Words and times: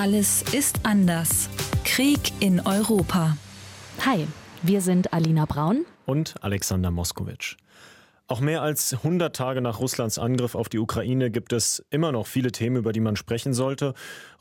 Alles 0.00 0.40
ist 0.54 0.80
anders. 0.84 1.50
Krieg 1.84 2.32
in 2.40 2.58
Europa. 2.60 3.36
Hi, 4.06 4.26
wir 4.62 4.80
sind 4.80 5.12
Alina 5.12 5.44
Braun 5.44 5.84
und 6.06 6.42
Alexander 6.42 6.90
Moskowitsch. 6.90 7.58
Auch 8.26 8.40
mehr 8.40 8.62
als 8.62 8.94
100 8.94 9.36
Tage 9.36 9.60
nach 9.60 9.78
Russlands 9.78 10.18
Angriff 10.18 10.54
auf 10.54 10.70
die 10.70 10.78
Ukraine 10.78 11.30
gibt 11.30 11.52
es 11.52 11.84
immer 11.90 12.12
noch 12.12 12.26
viele 12.26 12.50
Themen, 12.50 12.76
über 12.76 12.94
die 12.94 13.00
man 13.00 13.14
sprechen 13.14 13.52
sollte. 13.52 13.92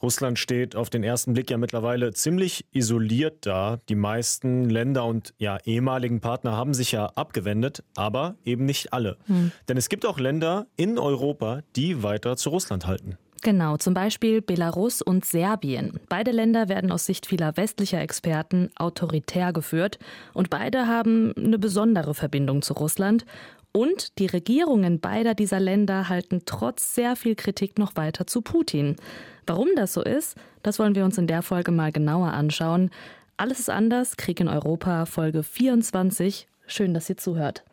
Russland 0.02 0.39
steht 0.39 0.77
auf 0.77 0.89
den 0.89 1.04
ersten 1.04 1.34
Blick 1.34 1.52
ja 1.52 1.57
mittlerweile 1.57 2.14
ziemlich 2.14 2.66
isoliert 2.71 3.46
da. 3.46 3.80
Die 3.89 3.96
meisten 3.96 4.70
Länder 4.70 5.04
und 5.04 5.34
ja 5.39 5.57
ehemaligen 5.66 6.21
Partner 6.21 6.55
haben 6.55 6.73
sich 6.73 6.94
ja 6.94 7.07
abgewendet, 7.16 7.84
aber 7.98 8.36
eben 8.46 8.64
nicht 8.64 8.94
alle. 8.94 9.18
Hm. 9.26 9.52
Denn 9.68 9.76
es 9.76 9.89
gibt 9.89 10.05
auch 10.05 10.20
Länder 10.20 10.68
in 10.78 10.98
Europa, 10.98 11.64
die 11.76 12.02
weiter 12.02 12.38
zu 12.38 12.50
Russland 12.50 12.87
halten. 12.87 13.18
Genau, 13.42 13.78
zum 13.78 13.93
Beispiel 13.93 14.42
Belarus 14.42 15.02
und 15.02 15.24
Serbien. 15.24 16.00
Beide 16.10 16.32
Länder 16.32 16.68
werden 16.68 16.92
aus 16.92 17.06
Sicht 17.06 17.25
vieler 17.25 17.56
westlicher 17.57 18.02
Experten 18.02 18.70
autoritär 18.75 19.54
geführt 19.54 19.97
und 20.34 20.50
beide 20.50 20.88
haben 20.88 21.34
eine 21.38 21.57
besondere 21.57 22.14
Verbindung 22.14 22.61
zu 22.61 22.74
Russland. 22.74 23.25
Und 23.71 24.18
die 24.18 24.25
Regierungen 24.25 25.00
beider 25.00 25.36
dieser 25.36 25.60
Länder 25.60 26.10
halten 26.10 26.42
trotz 26.46 26.96
sehr 26.96 27.16
viel 27.16 27.36
Kritik 27.36 27.78
noch 27.78 27.96
weiter 27.96 28.25
zu 28.28 28.42
Putin. 28.42 28.96
Warum 29.46 29.69
das 29.75 29.94
so 29.94 30.04
ist, 30.04 30.36
das 30.64 30.80
wollen 30.80 30.96
wir 30.96 31.06
uns 31.06 31.18
in 31.18 31.28
der 31.28 31.42
Folge 31.42 31.71
mal 31.71 31.92
genauer 31.92 32.33
anschauen. 32.33 32.89
Alles 33.38 33.59
ist 33.59 33.69
anders, 33.69 34.17
Krieg 34.17 34.39
in 34.39 34.50
Europa, 34.50 35.06
Folge 35.06 35.44
24. 35.44 36.47
Schön, 36.67 36.94
dass 36.94 37.09
ihr 37.09 37.17
zuhört. 37.17 37.64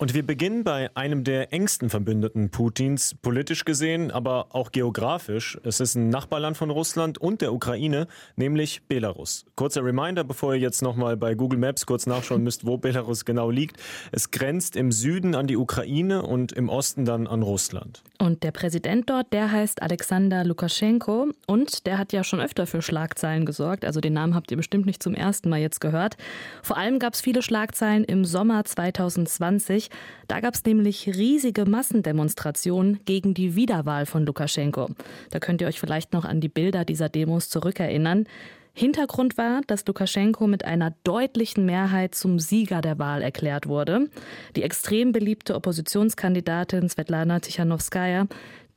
Und 0.00 0.14
wir 0.14 0.26
beginnen 0.26 0.64
bei 0.64 0.88
einem 0.96 1.24
der 1.24 1.52
engsten 1.52 1.90
Verbündeten 1.90 2.48
Putins, 2.48 3.14
politisch 3.20 3.66
gesehen, 3.66 4.10
aber 4.10 4.46
auch 4.54 4.72
geografisch. 4.72 5.58
Es 5.62 5.78
ist 5.78 5.94
ein 5.94 6.08
Nachbarland 6.08 6.56
von 6.56 6.70
Russland 6.70 7.18
und 7.18 7.42
der 7.42 7.52
Ukraine, 7.52 8.06
nämlich 8.34 8.80
Belarus. 8.88 9.44
Kurzer 9.56 9.84
Reminder, 9.84 10.24
bevor 10.24 10.54
ihr 10.54 10.60
jetzt 10.60 10.80
nochmal 10.80 11.18
bei 11.18 11.34
Google 11.34 11.58
Maps 11.58 11.84
kurz 11.84 12.06
nachschauen 12.06 12.42
müsst, 12.42 12.64
wo 12.64 12.78
Belarus 12.78 13.26
genau 13.26 13.50
liegt. 13.50 13.76
Es 14.10 14.30
grenzt 14.30 14.74
im 14.74 14.90
Süden 14.90 15.34
an 15.34 15.46
die 15.46 15.58
Ukraine 15.58 16.22
und 16.22 16.52
im 16.52 16.70
Osten 16.70 17.04
dann 17.04 17.26
an 17.26 17.42
Russland. 17.42 18.02
Und 18.18 18.42
der 18.42 18.52
Präsident 18.52 19.10
dort, 19.10 19.34
der 19.34 19.52
heißt 19.52 19.82
Alexander 19.82 20.44
Lukaschenko 20.44 21.28
und 21.46 21.84
der 21.86 21.98
hat 21.98 22.14
ja 22.14 22.24
schon 22.24 22.40
öfter 22.40 22.66
für 22.66 22.80
Schlagzeilen 22.80 23.44
gesorgt. 23.44 23.84
Also 23.84 24.00
den 24.00 24.14
Namen 24.14 24.34
habt 24.34 24.50
ihr 24.50 24.56
bestimmt 24.56 24.86
nicht 24.86 25.02
zum 25.02 25.12
ersten 25.12 25.50
Mal 25.50 25.60
jetzt 25.60 25.82
gehört. 25.82 26.16
Vor 26.62 26.78
allem 26.78 26.98
gab 26.98 27.12
es 27.12 27.20
viele 27.20 27.42
Schlagzeilen 27.42 28.04
im 28.04 28.24
Sommer 28.24 28.64
2020. 28.64 29.89
Da 30.28 30.40
gab 30.40 30.54
es 30.54 30.64
nämlich 30.64 31.06
riesige 31.08 31.64
Massendemonstrationen 31.64 33.00
gegen 33.04 33.34
die 33.34 33.56
Wiederwahl 33.56 34.06
von 34.06 34.24
Lukaschenko. 34.24 34.88
Da 35.30 35.38
könnt 35.40 35.60
ihr 35.60 35.66
euch 35.66 35.80
vielleicht 35.80 36.12
noch 36.12 36.24
an 36.24 36.40
die 36.40 36.48
Bilder 36.48 36.84
dieser 36.84 37.08
Demos 37.08 37.48
zurückerinnern. 37.48 38.26
Hintergrund 38.72 39.36
war, 39.36 39.62
dass 39.66 39.86
Lukaschenko 39.86 40.46
mit 40.46 40.64
einer 40.64 40.94
deutlichen 41.04 41.66
Mehrheit 41.66 42.14
zum 42.14 42.38
Sieger 42.38 42.80
der 42.80 42.98
Wahl 42.98 43.22
erklärt 43.22 43.66
wurde. 43.66 44.08
Die 44.56 44.62
extrem 44.62 45.12
beliebte 45.12 45.54
Oppositionskandidatin 45.54 46.88
Svetlana 46.88 47.40
Tichanowskaja, 47.40 48.26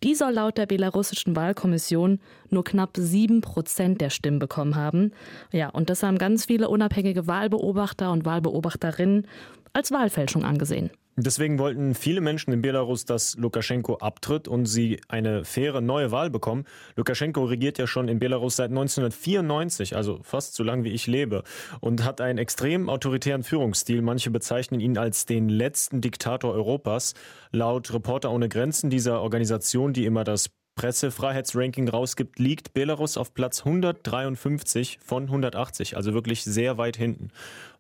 die 0.04 0.16
soll 0.16 0.34
laut 0.34 0.58
der 0.58 0.66
belarussischen 0.66 1.36
Wahlkommission 1.36 2.20
nur 2.50 2.66
knapp 2.66 2.98
sieben 2.98 3.40
Prozent 3.40 4.02
der 4.02 4.10
Stimmen 4.10 4.40
bekommen 4.40 4.76
haben. 4.76 5.12
Ja, 5.52 5.70
und 5.70 5.90
das 5.90 6.04
haben 6.04 6.18
ganz 6.18 6.46
viele 6.46 6.68
unabhängige 6.68 7.26
Wahlbeobachter 7.28 8.12
und 8.12 8.26
Wahlbeobachterinnen 8.26 9.28
als 9.72 9.92
Wahlfälschung 9.92 10.44
angesehen. 10.44 10.92
Deswegen 11.16 11.60
wollten 11.60 11.94
viele 11.94 12.22
Menschen 12.22 12.52
in 12.54 12.64
Belarus, 12.64 13.06
dass 13.06 13.38
Lukaschenko 13.38 13.98
abtritt 13.98 14.48
und 14.48 14.66
sie 14.66 15.00
eine 15.08 15.46
faire 15.46 15.80
neue 15.80 16.12
Wahl 16.12 16.32
bekommen. 16.32 16.66
Lukaschenko 16.96 17.44
regiert 17.44 17.78
ja 17.78 17.86
schon 17.86 18.08
in 18.08 18.18
Belarus 18.18 18.56
seit 18.56 18.72
1994, 18.72 19.96
also 19.96 20.20
fast 20.24 20.56
so 20.56 20.64
lange 20.64 20.86
wie 20.86 20.90
ich 20.92 21.06
lebe, 21.06 21.44
und 21.82 22.04
hat 22.04 22.20
einen 22.20 22.40
extrem 22.40 22.90
autoritären 22.90 23.44
Führungsstil. 23.44 24.02
Manche 24.02 24.32
bezeichnen 24.32 24.80
ihn 24.80 24.98
als 24.98 25.28
den 25.28 25.50
letzten 25.50 26.02
Diktator 26.02 26.52
Europas. 26.52 27.14
Laut 27.52 27.94
Reporter 27.94 28.32
ohne 28.32 28.50
Grenzen 28.50 28.90
dieser 28.90 29.22
Organisation, 29.22 29.94
die 29.94 30.06
immer 30.06 30.24
das 30.24 30.50
Pressefreiheitsranking 30.76 31.88
rausgibt, 31.88 32.40
liegt 32.40 32.74
Belarus 32.74 33.18
auf 33.18 33.34
Platz 33.34 33.60
153 33.60 35.00
von 35.04 35.24
180, 35.24 35.96
also 35.96 36.14
wirklich 36.14 36.44
sehr 36.44 36.78
weit 36.78 36.98
hinten. 36.98 37.30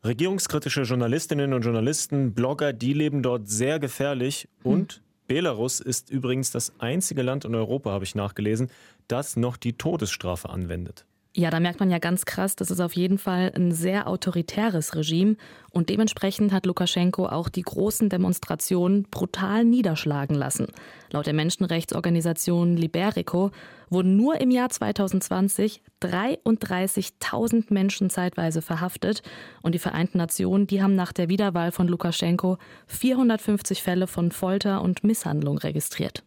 Regierungskritische 0.03 0.83
Journalistinnen 0.83 1.53
und 1.53 1.63
Journalisten, 1.63 2.33
Blogger, 2.33 2.73
die 2.73 2.93
leben 2.93 3.23
dort 3.23 3.49
sehr 3.49 3.79
gefährlich 3.79 4.47
hm. 4.63 4.71
und 4.71 5.01
Belarus 5.27 5.79
ist 5.79 6.09
übrigens 6.09 6.51
das 6.51 6.73
einzige 6.79 7.21
Land 7.21 7.45
in 7.45 7.55
Europa, 7.55 7.91
habe 7.91 8.03
ich 8.03 8.13
nachgelesen, 8.13 8.69
das 9.07 9.35
noch 9.37 9.57
die 9.57 9.73
Todesstrafe 9.73 10.49
anwendet. 10.49 11.05
Ja, 11.35 11.49
da 11.49 11.59
merkt 11.59 11.79
man 11.79 11.89
ja 11.89 11.97
ganz 11.97 12.25
krass, 12.25 12.55
das 12.55 12.69
ist 12.69 12.79
auf 12.79 12.95
jeden 12.95 13.17
Fall 13.17 13.51
ein 13.55 13.71
sehr 13.71 14.07
autoritäres 14.07 14.95
Regime 14.95 15.35
und 15.71 15.89
dementsprechend 15.89 16.51
hat 16.51 16.67
Lukaschenko 16.67 17.25
auch 17.25 17.49
die 17.49 17.63
großen 17.63 18.07
Demonstrationen 18.07 19.07
brutal 19.09 19.65
niederschlagen 19.65 20.35
lassen. 20.35 20.67
Laut 21.09 21.25
der 21.25 21.33
Menschenrechtsorganisation 21.33 22.77
Liberico 22.77 23.49
wurden 23.89 24.15
nur 24.15 24.39
im 24.41 24.51
Jahr 24.51 24.69
2020 24.69 25.81
33.000 26.03 27.73
Menschen 27.73 28.11
zeitweise 28.11 28.61
verhaftet 28.61 29.23
und 29.63 29.73
die 29.73 29.79
Vereinten 29.79 30.19
Nationen, 30.19 30.67
die 30.67 30.83
haben 30.83 30.93
nach 30.93 31.13
der 31.13 31.29
Wiederwahl 31.29 31.71
von 31.71 31.87
Lukaschenko 31.87 32.59
450 32.85 33.81
Fälle 33.81 34.05
von 34.05 34.31
Folter 34.31 34.83
und 34.83 35.03
Misshandlung 35.03 35.57
registriert. 35.57 36.23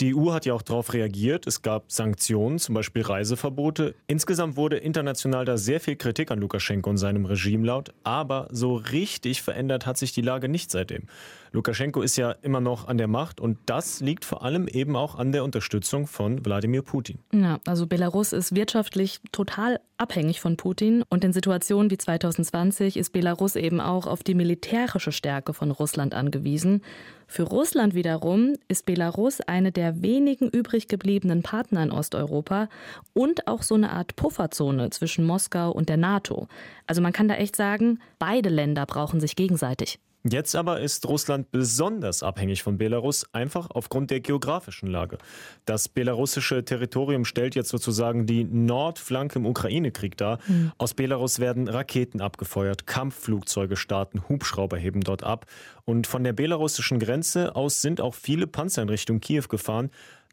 Die 0.00 0.14
EU 0.14 0.32
hat 0.32 0.46
ja 0.46 0.54
auch 0.54 0.62
darauf 0.62 0.92
reagiert. 0.92 1.48
Es 1.48 1.62
gab 1.62 1.90
Sanktionen, 1.90 2.60
zum 2.60 2.76
Beispiel 2.76 3.02
Reiseverbote. 3.02 3.96
Insgesamt 4.06 4.56
wurde 4.56 4.76
international 4.76 5.44
da 5.44 5.56
sehr 5.56 5.80
viel 5.80 5.96
Kritik 5.96 6.30
an 6.30 6.38
Lukaschenko 6.38 6.88
und 6.90 6.98
seinem 6.98 7.24
Regime 7.24 7.66
laut. 7.66 7.92
Aber 8.04 8.46
so 8.52 8.76
richtig 8.76 9.42
verändert 9.42 9.86
hat 9.86 9.98
sich 9.98 10.12
die 10.12 10.22
Lage 10.22 10.48
nicht 10.48 10.70
seitdem. 10.70 11.08
Lukaschenko 11.52 12.02
ist 12.02 12.16
ja 12.16 12.32
immer 12.42 12.60
noch 12.60 12.88
an 12.88 12.98
der 12.98 13.08
Macht 13.08 13.40
und 13.40 13.58
das 13.66 14.00
liegt 14.00 14.24
vor 14.24 14.42
allem 14.42 14.68
eben 14.68 14.96
auch 14.96 15.14
an 15.14 15.32
der 15.32 15.44
Unterstützung 15.44 16.06
von 16.06 16.44
Wladimir 16.44 16.82
Putin. 16.82 17.18
Ja, 17.32 17.58
also 17.66 17.86
Belarus 17.86 18.32
ist 18.32 18.54
wirtschaftlich 18.54 19.20
total 19.32 19.80
abhängig 19.96 20.40
von 20.40 20.56
Putin 20.56 21.02
und 21.08 21.24
in 21.24 21.32
Situationen 21.32 21.90
wie 21.90 21.98
2020 21.98 22.96
ist 22.96 23.12
Belarus 23.12 23.56
eben 23.56 23.80
auch 23.80 24.06
auf 24.06 24.22
die 24.22 24.34
militärische 24.34 25.12
Stärke 25.12 25.54
von 25.54 25.70
Russland 25.70 26.14
angewiesen. 26.14 26.82
Für 27.26 27.42
Russland 27.42 27.94
wiederum 27.94 28.54
ist 28.68 28.86
Belarus 28.86 29.40
eine 29.42 29.70
der 29.70 30.00
wenigen 30.00 30.48
übrig 30.48 30.88
gebliebenen 30.88 31.42
Partner 31.42 31.82
in 31.82 31.92
Osteuropa 31.92 32.68
und 33.12 33.46
auch 33.46 33.62
so 33.62 33.74
eine 33.74 33.90
Art 33.90 34.16
Pufferzone 34.16 34.90
zwischen 34.90 35.26
Moskau 35.26 35.70
und 35.70 35.88
der 35.88 35.98
NATO. 35.98 36.48
Also 36.86 37.02
man 37.02 37.12
kann 37.12 37.28
da 37.28 37.34
echt 37.34 37.54
sagen, 37.54 38.00
beide 38.18 38.48
Länder 38.48 38.86
brauchen 38.86 39.20
sich 39.20 39.36
gegenseitig. 39.36 39.98
Jetzt 40.30 40.54
aber 40.54 40.80
ist 40.80 41.06
Russland 41.06 41.50
besonders 41.50 42.22
abhängig 42.22 42.62
von 42.62 42.78
Belarus, 42.78 43.26
einfach 43.32 43.70
aufgrund 43.70 44.10
der 44.10 44.20
geografischen 44.20 44.88
Lage. 44.88 45.18
Das 45.64 45.88
belarussische 45.88 46.64
Territorium 46.64 47.24
stellt 47.24 47.54
jetzt 47.54 47.70
sozusagen 47.70 48.26
die 48.26 48.44
Nordflanke 48.44 49.38
im 49.38 49.46
Ukraine-Krieg 49.46 50.16
dar. 50.16 50.38
Mhm. 50.46 50.72
Aus 50.78 50.94
Belarus 50.94 51.38
werden 51.38 51.68
Raketen 51.68 52.20
abgefeuert, 52.20 52.86
Kampfflugzeuge 52.86 53.76
starten, 53.76 54.28
Hubschrauber 54.28 54.76
heben 54.76 55.00
dort 55.02 55.22
ab. 55.22 55.46
Und 55.84 56.06
von 56.06 56.24
der 56.24 56.32
belarussischen 56.32 56.98
Grenze 56.98 57.56
aus 57.56 57.80
sind 57.80 58.00
auch 58.00 58.14
viele 58.14 58.46
Panzer 58.46 58.82
in 58.82 58.88
Richtung 58.88 59.20
Kiew 59.20 59.44
gefahren. 59.48 59.90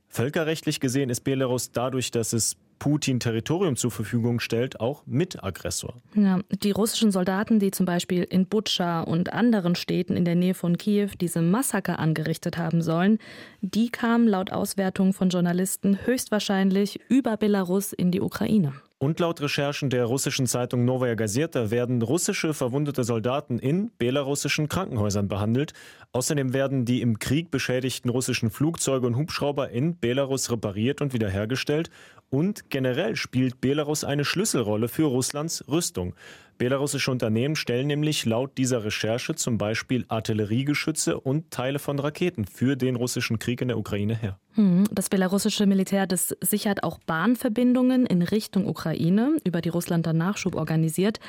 Völkerrechtlich 0.08 0.80
gesehen 0.80 1.10
ist 1.10 1.22
Belarus 1.22 1.72
dadurch, 1.72 2.12
dass 2.12 2.34
es 2.34 2.58
Putin 2.80 3.20
Territorium 3.20 3.76
zur 3.76 3.92
Verfügung 3.92 4.40
stellt, 4.40 4.80
auch 4.80 5.04
Mitaggressor. 5.06 6.02
Ja, 6.16 6.40
die 6.50 6.72
russischen 6.72 7.12
Soldaten, 7.12 7.60
die 7.60 7.72
zum 7.72 7.86
Beispiel 7.86 8.24
in 8.24 8.46
Butscha 8.46 9.02
und 9.02 9.34
anderen 9.34 9.76
Städten 9.76 10.16
in 10.16 10.26
der 10.26 10.36
Nähe 10.36 10.54
von 10.54 10.78
Kiew 10.78 11.10
diese 11.20 11.42
Massaker 11.42 12.00
angerichtet 12.00 12.58
haben 12.58 12.82
sollen, 12.82 13.20
die 13.62 13.90
kamen 13.90 14.28
laut 14.28 14.52
Auswertung 14.52 15.14
von 15.14 15.30
Journalisten 15.30 16.00
höchstwahrscheinlich 16.06 17.00
über 17.10 17.38
Belarus 17.38 17.94
in 17.94 18.12
die 18.12 18.22
Ukraine. 18.22 18.74
Und 19.06 19.20
laut 19.20 19.40
Recherchen 19.40 19.92
der 19.92 20.06
russischen 20.06 20.48
Zeitung 20.48 20.84
Novaya 20.84 21.14
Gazeta 21.14 21.70
werden 21.70 22.02
russische 22.02 22.56
verwundete 22.56 23.04
Soldaten 23.04 23.60
in 23.60 23.92
belarussischen 24.00 24.68
Krankenhäusern 24.68 25.28
behandelt. 25.28 25.74
Außerdem 26.12 26.54
werden 26.54 26.86
die 26.86 27.02
im 27.02 27.20
Krieg 27.20 27.52
beschädigten 27.52 28.10
russischen 28.10 28.50
Flugzeuge 28.50 29.06
und 29.06 29.16
Hubschrauber 29.16 29.70
in 29.70 30.00
Belarus 30.00 30.50
repariert 30.50 31.02
und 31.02 31.14
wiederhergestellt. 31.14 31.92
Und 32.32 32.72
generell 32.72 33.16
spielt 33.16 33.62
Belarus 33.62 34.04
eine 34.04 34.26
Schlüsselrolle 34.26 34.88
für 34.88 35.06
Russlands 35.06 35.64
Rüstung. 35.68 36.16
Belarussische 36.58 37.12
Unternehmen 37.12 37.56
stellen 37.56 37.88
nämlich 37.88 38.26
laut 38.26 38.58
dieser 38.58 38.86
Recherche 38.86 39.36
zum 39.36 39.58
Beispiel 39.58 40.06
Artilleriegeschütze 40.08 41.20
und 41.20 41.52
Teile 41.52 41.80
von 41.80 42.00
Raketen 42.00 42.46
für 42.46 42.78
den 42.78 42.96
russischen 42.96 43.40
Krieg 43.40 43.62
in 43.62 43.68
der 43.68 43.78
Ukraine 43.78 44.16
her. 44.16 44.40
Hm, 44.54 44.86
das 44.92 45.10
belarussische 45.10 45.66
Militär 45.66 46.08
das 46.08 46.36
sichert 46.42 46.84
auch 46.84 47.00
Bahnverbindungen 47.00 48.06
in 48.06 48.22
Richtung 48.22 48.68
Ukraine, 48.68 49.38
über 49.44 49.62
die 49.62 49.70
Russland 49.70 50.06
dann 50.06 50.18
Nachschub 50.18 50.56
organisiert. 50.56 51.20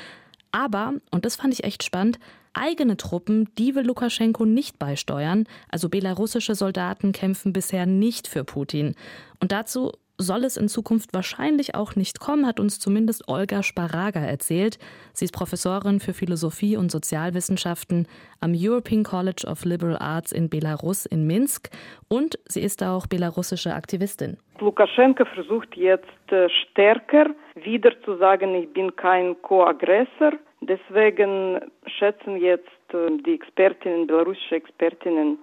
Aber, 0.51 0.93
und 1.11 1.25
das 1.25 1.35
fand 1.35 1.53
ich 1.53 1.65
echt 1.65 1.83
spannend, 1.83 2.19
eigene 2.53 2.97
Truppen, 2.97 3.49
die 3.57 3.75
will 3.75 3.85
Lukaschenko 3.85 4.45
nicht 4.45 4.79
beisteuern. 4.79 5.45
Also 5.69 5.89
belarussische 5.89 6.55
Soldaten 6.55 7.11
kämpfen 7.11 7.53
bisher 7.53 7.85
nicht 7.85 8.27
für 8.27 8.43
Putin. 8.43 8.95
Und 9.39 9.51
dazu 9.51 9.91
soll 10.17 10.43
es 10.43 10.57
in 10.57 10.67
Zukunft 10.67 11.13
wahrscheinlich 11.13 11.75
auch 11.75 11.95
nicht 11.95 12.19
kommen, 12.19 12.47
hat 12.47 12.59
uns 12.59 12.79
zumindest 12.79 13.27
Olga 13.27 13.63
Sparaga 13.63 14.19
erzählt. 14.19 14.79
Sie 15.13 15.25
ist 15.25 15.31
Professorin 15.31 15.99
für 15.99 16.13
Philosophie 16.13 16.77
und 16.77 16.91
Sozialwissenschaften 16.91 18.07
am 18.41 18.53
European 18.55 19.03
College 19.03 19.45
of 19.47 19.65
Liberal 19.65 19.97
Arts 19.99 20.31
in 20.31 20.49
Belarus 20.49 21.05
in 21.05 21.27
Minsk 21.27 21.69
und 22.09 22.39
sie 22.45 22.61
ist 22.61 22.83
auch 22.83 23.07
belarussische 23.07 23.73
Aktivistin. 23.73 24.37
Lukaschenko 24.59 25.25
versucht 25.25 25.75
jetzt 25.75 26.31
äh, 26.31 26.49
stärker 26.49 27.27
wieder 27.55 27.91
zu 28.03 28.17
sagen, 28.17 28.55
ich 28.55 28.71
bin 28.73 28.95
kein 28.95 29.39
Co-Aggressor. 29.41 30.33
Deswegen 30.61 31.59
schätzen 31.85 32.37
jetzt 32.37 32.67
äh, 32.91 33.17
die 33.25 33.35
Expertinnen, 33.35 34.07
belarussische 34.07 34.55
Expertinnen, 34.55 35.37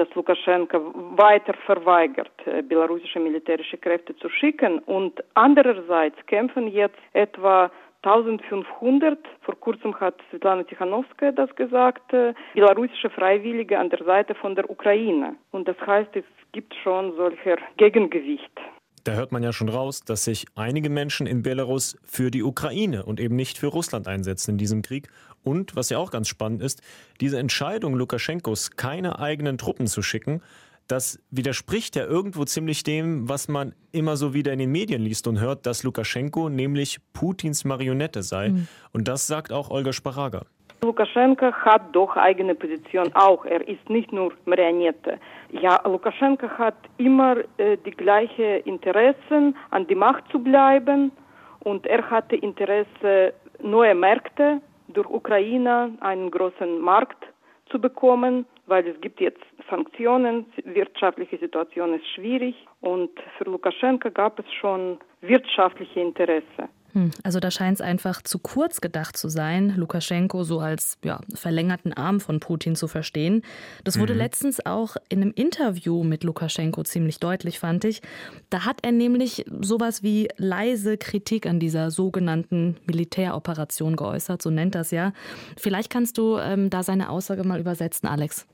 dass 0.00 0.14
Lukaschenko 0.14 0.92
weiter 1.16 1.54
verweigert, 1.66 2.32
äh, 2.46 2.62
belarussische 2.62 3.20
militärische 3.20 3.76
Kräfte 3.76 4.16
zu 4.16 4.28
schicken. 4.30 4.78
Und 4.80 5.22
andererseits 5.34 6.16
kämpfen 6.26 6.68
jetzt 6.68 6.98
etwa 7.12 7.70
1500, 8.02 9.18
vor 9.42 9.60
kurzem 9.60 9.98
hat 10.00 10.14
Svetlana 10.30 10.62
Tichanowskaja 10.64 11.32
das 11.32 11.54
gesagt, 11.54 12.12
äh, 12.14 12.32
belarussische 12.54 13.10
Freiwillige 13.10 13.78
an 13.78 13.90
der 13.90 14.02
Seite 14.04 14.34
von 14.34 14.54
der 14.54 14.70
Ukraine. 14.70 15.36
Und 15.50 15.68
das 15.68 15.76
heißt, 15.86 16.16
es 16.16 16.24
gibt 16.52 16.74
schon 16.82 17.14
solcher 17.16 17.58
Gegengewicht. 17.76 18.58
Da 19.04 19.12
hört 19.12 19.32
man 19.32 19.42
ja 19.42 19.52
schon 19.52 19.68
raus, 19.68 20.02
dass 20.04 20.24
sich 20.24 20.46
einige 20.54 20.90
Menschen 20.90 21.26
in 21.26 21.42
Belarus 21.42 21.96
für 22.04 22.30
die 22.30 22.42
Ukraine 22.42 23.04
und 23.04 23.20
eben 23.20 23.36
nicht 23.36 23.58
für 23.58 23.68
Russland 23.68 24.08
einsetzen 24.08 24.52
in 24.52 24.58
diesem 24.58 24.82
Krieg. 24.82 25.08
Und, 25.42 25.74
was 25.74 25.88
ja 25.88 25.98
auch 25.98 26.10
ganz 26.10 26.28
spannend 26.28 26.62
ist, 26.62 26.82
diese 27.20 27.38
Entscheidung 27.38 27.94
Lukaschenkos, 27.94 28.72
keine 28.72 29.18
eigenen 29.18 29.56
Truppen 29.56 29.86
zu 29.86 30.02
schicken, 30.02 30.42
das 30.86 31.20
widerspricht 31.30 31.94
ja 31.94 32.04
irgendwo 32.04 32.44
ziemlich 32.44 32.82
dem, 32.82 33.28
was 33.28 33.48
man 33.48 33.74
immer 33.92 34.16
so 34.16 34.34
wieder 34.34 34.52
in 34.52 34.58
den 34.58 34.72
Medien 34.72 35.02
liest 35.02 35.28
und 35.28 35.38
hört, 35.38 35.64
dass 35.64 35.82
Lukaschenko 35.84 36.48
nämlich 36.48 36.98
Putins 37.12 37.64
Marionette 37.64 38.22
sei. 38.22 38.50
Mhm. 38.50 38.68
Und 38.92 39.06
das 39.06 39.26
sagt 39.26 39.52
auch 39.52 39.70
Olga 39.70 39.92
Sparaga. 39.92 40.46
Lukaschenko 40.82 41.52
hat 41.52 41.82
doch 41.92 42.16
eigene 42.16 42.54
Position 42.54 43.10
auch. 43.14 43.44
Er 43.44 43.66
ist 43.68 43.90
nicht 43.90 44.12
nur 44.12 44.32
Marionette. 44.46 45.18
Ja, 45.50 45.80
Lukaschenko 45.84 46.48
hat 46.48 46.76
immer 46.96 47.36
äh, 47.58 47.76
die 47.84 47.90
gleichen 47.90 48.62
Interessen, 48.64 49.56
an 49.70 49.86
die 49.86 49.94
Macht 49.94 50.24
zu 50.30 50.38
bleiben. 50.38 51.12
Und 51.60 51.86
er 51.86 52.08
hatte 52.10 52.36
Interesse, 52.36 53.34
neue 53.62 53.94
Märkte 53.94 54.62
durch 54.88 55.08
Ukraine, 55.10 55.92
einen 56.00 56.30
großen 56.30 56.80
Markt 56.80 57.26
zu 57.70 57.78
bekommen, 57.78 58.46
weil 58.66 58.86
es 58.86 59.00
gibt 59.00 59.20
jetzt 59.20 59.42
Sanktionen, 59.68 60.46
wirtschaftliche 60.64 61.38
Situation 61.38 61.94
ist 61.94 62.08
schwierig 62.14 62.54
und 62.80 63.10
für 63.36 63.44
Lukaschenko 63.44 64.10
gab 64.10 64.38
es 64.38 64.52
schon 64.54 64.98
wirtschaftliche 65.20 66.00
Interesse. 66.00 66.68
Hm, 66.95 67.11
also 67.23 67.41
da 67.41 67.51
scheint 67.51 67.75
es 67.75 67.81
einfach 67.81 68.21
zu 68.21 68.39
kurz 68.39 68.79
gedacht 68.79 69.17
zu 69.17 69.27
sein, 69.27 69.75
Lukaschenko 69.75 70.45
so 70.45 70.61
als 70.61 70.97
ja, 71.03 71.19
verlängerten 71.33 71.91
Arm 71.91 72.21
von 72.21 72.39
Putin 72.39 72.77
zu 72.77 72.87
verstehen. 72.87 73.43
Das 73.83 73.99
wurde 73.99 74.13
mhm. 74.13 74.19
letztens 74.19 74.65
auch 74.65 74.95
in 75.09 75.21
einem 75.21 75.33
Interview 75.35 76.05
mit 76.05 76.23
Lukaschenko 76.23 76.83
ziemlich 76.83 77.19
deutlich, 77.19 77.59
fand 77.59 77.83
ich. 77.83 78.01
Da 78.49 78.63
hat 78.63 78.77
er 78.83 78.93
nämlich 78.93 79.45
sowas 79.59 80.03
wie 80.03 80.29
leise 80.37 80.97
Kritik 80.97 81.47
an 81.47 81.59
dieser 81.59 81.91
sogenannten 81.91 82.77
Militäroperation 82.85 83.97
geäußert, 83.97 84.41
so 84.41 84.49
nennt 84.49 84.73
das 84.73 84.91
ja. 84.91 85.11
Vielleicht 85.57 85.89
kannst 85.89 86.17
du 86.17 86.37
ähm, 86.37 86.69
da 86.69 86.81
seine 86.81 87.09
Aussage 87.09 87.43
mal 87.43 87.59
übersetzen, 87.59 88.07
Alex. 88.07 88.45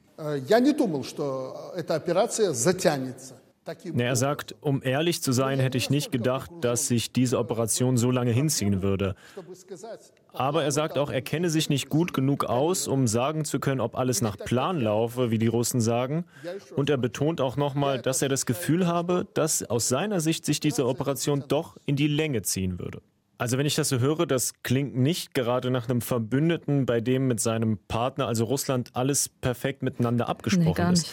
Я 0.48 0.60
не 0.60 0.74
думал, 0.74 1.04
что 1.04 1.74
эта 1.76 1.96
операция 1.96 2.54
затянется. 2.54 3.36
Er 3.97 4.17
sagt, 4.17 4.55
um 4.61 4.83
ehrlich 4.83 5.23
zu 5.23 5.33
sein, 5.33 5.59
hätte 5.59 5.77
ich 5.79 5.91
nicht 5.91 6.13
gedacht, 6.13 6.51
dass 6.61 6.87
sich 6.87 7.13
diese 7.13 7.39
Operation 7.39 7.97
so 7.97 8.11
lange 8.11 8.31
hinziehen 8.31 8.83
würde. 8.83 9.17
Aber 10.33 10.63
er 10.63 10.71
sagt 10.73 10.99
auch, 10.99 11.11
er 11.11 11.23
kenne 11.23 11.51
sich 11.51 11.69
nicht 11.69 11.89
gut 11.89 12.13
genug 12.13 12.45
aus, 12.45 12.87
um 12.87 13.07
sagen 13.07 13.45
zu 13.45 13.59
können, 13.59 13.81
ob 13.81 13.97
alles 13.97 14.23
nach 14.23 14.37
Plan 14.37 14.81
laufe, 14.81 15.31
wie 15.31 15.39
die 15.39 15.47
Russen 15.47 15.81
sagen. 15.81 16.25
Und 16.77 16.91
er 16.91 16.99
betont 16.99 17.41
auch 17.41 17.57
nochmal, 17.57 18.01
dass 18.01 18.23
er 18.23 18.29
das 18.29 18.47
Gefühl 18.47 18.87
habe, 18.87 19.27
dass 19.35 19.63
aus 19.63 19.89
seiner 19.89 20.21
Sicht 20.21 20.45
sich 20.45 20.61
diese 20.61 20.87
Operation 20.87 21.45
doch 21.49 21.77
in 21.87 21.97
die 21.97 22.09
Länge 22.09 22.43
ziehen 22.43 22.79
würde. 22.79 23.03
Also 23.39 23.59
wenn 23.59 23.67
ich 23.67 23.75
das 23.75 23.91
so 23.91 23.99
höre, 23.99 24.27
das 24.27 24.63
klingt 24.63 24.97
nicht 24.97 25.35
gerade 25.35 25.71
nach 25.71 25.89
einem 25.89 26.01
Verbündeten, 26.01 26.87
bei 26.87 27.01
dem 27.03 27.27
mit 27.27 27.41
seinem 27.41 27.79
Partner, 27.87 28.29
also 28.29 28.45
Russland, 28.45 28.91
alles 28.95 29.29
perfekt 29.29 29.83
miteinander 29.83 30.29
abgesprochen 30.29 30.87
nee, 30.87 30.93
ist. 30.93 31.13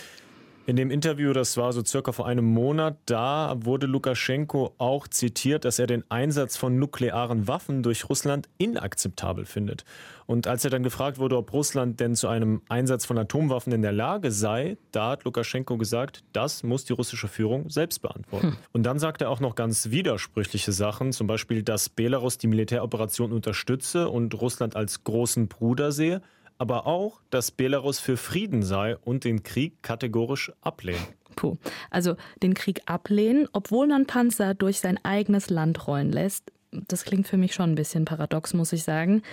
In 0.66 0.78
dem 0.78 0.92
Interview, 0.92 1.34
das 1.34 1.58
war 1.58 1.74
so 1.74 1.84
circa 1.84 2.14
vor 2.14 2.26
einem 2.26 2.46
Monat, 2.46 2.96
da 3.06 3.54
wurde 3.58 3.86
Lukaschenko 3.86 4.74
auch 4.78 5.10
zitiert, 5.10 5.66
dass 5.66 5.78
er 5.78 5.88
den 5.88 6.10
Einsatz 6.10 6.56
von 6.56 6.80
nuklearen 6.80 7.50
Waffen 7.50 7.84
durch 7.84 8.08
Russland 8.08 8.48
inakzeptabel 8.60 9.46
findet. 9.46 9.84
Und 10.26 10.48
als 10.48 10.64
er 10.64 10.72
dann 10.72 10.84
gefragt 10.84 11.20
wurde, 11.20 11.36
ob 11.36 11.52
Russland 11.52 12.00
denn 12.00 12.16
zu 12.16 12.30
einem 12.30 12.62
Einsatz 12.70 13.06
von 13.06 13.18
Atomwaffen 13.18 13.74
in 13.74 13.82
der 13.82 13.92
Lage 13.92 14.32
sei, 14.32 14.78
da 14.94 15.10
hat 15.10 15.26
Lukaschenko 15.26 15.78
gesagt, 15.78 16.24
das 16.32 16.64
muss 16.64 16.86
die 16.86 16.94
russische 16.94 17.28
Führung 17.28 17.70
selbst 17.70 18.02
beantworten. 18.02 18.52
Hm. 18.52 18.58
Und 18.72 18.84
dann 18.84 19.00
sagt 19.00 19.22
er 19.22 19.32
auch 19.32 19.42
noch 19.42 19.56
ganz 19.56 19.90
widersprüchliche 19.90 20.72
Sachen, 20.72 21.12
zum 21.12 21.28
Beispiel, 21.28 21.62
dass 21.64 21.90
Belarus 21.90 22.38
die 22.38 22.48
Militäroperation 22.48 23.34
unterstütze 23.34 24.08
und 24.08 24.34
Russland 24.40 24.78
als 24.78 25.04
großen 25.04 25.50
Bruder 25.50 25.92
sehe 25.92 26.22
aber 26.64 26.88
auch, 26.88 27.20
dass 27.30 27.52
Belarus 27.52 28.00
für 28.00 28.16
Frieden 28.16 28.64
sei 28.64 28.96
und 28.96 29.26
den 29.26 29.44
Krieg 29.44 29.84
kategorisch 29.84 30.50
ablehnen. 30.62 31.06
Puh. 31.36 31.58
Also 31.90 32.16
den 32.42 32.54
Krieg 32.54 32.84
ablehnen, 32.86 33.50
obwohl 33.52 33.88
man 33.88 34.08
Panzer 34.08 34.54
durch 34.54 34.80
sein 34.80 34.98
eigenes 35.04 35.50
Land 35.50 35.88
rollen 35.88 36.10
lässt. 36.10 36.54
Das 36.72 37.04
klingt 37.04 37.28
für 37.28 37.36
mich 37.36 37.54
schon 37.54 37.72
ein 37.72 37.76
bisschen 37.76 38.06
paradox, 38.06 38.54
muss 38.54 38.72
ich 38.72 38.84
sagen. 38.84 39.24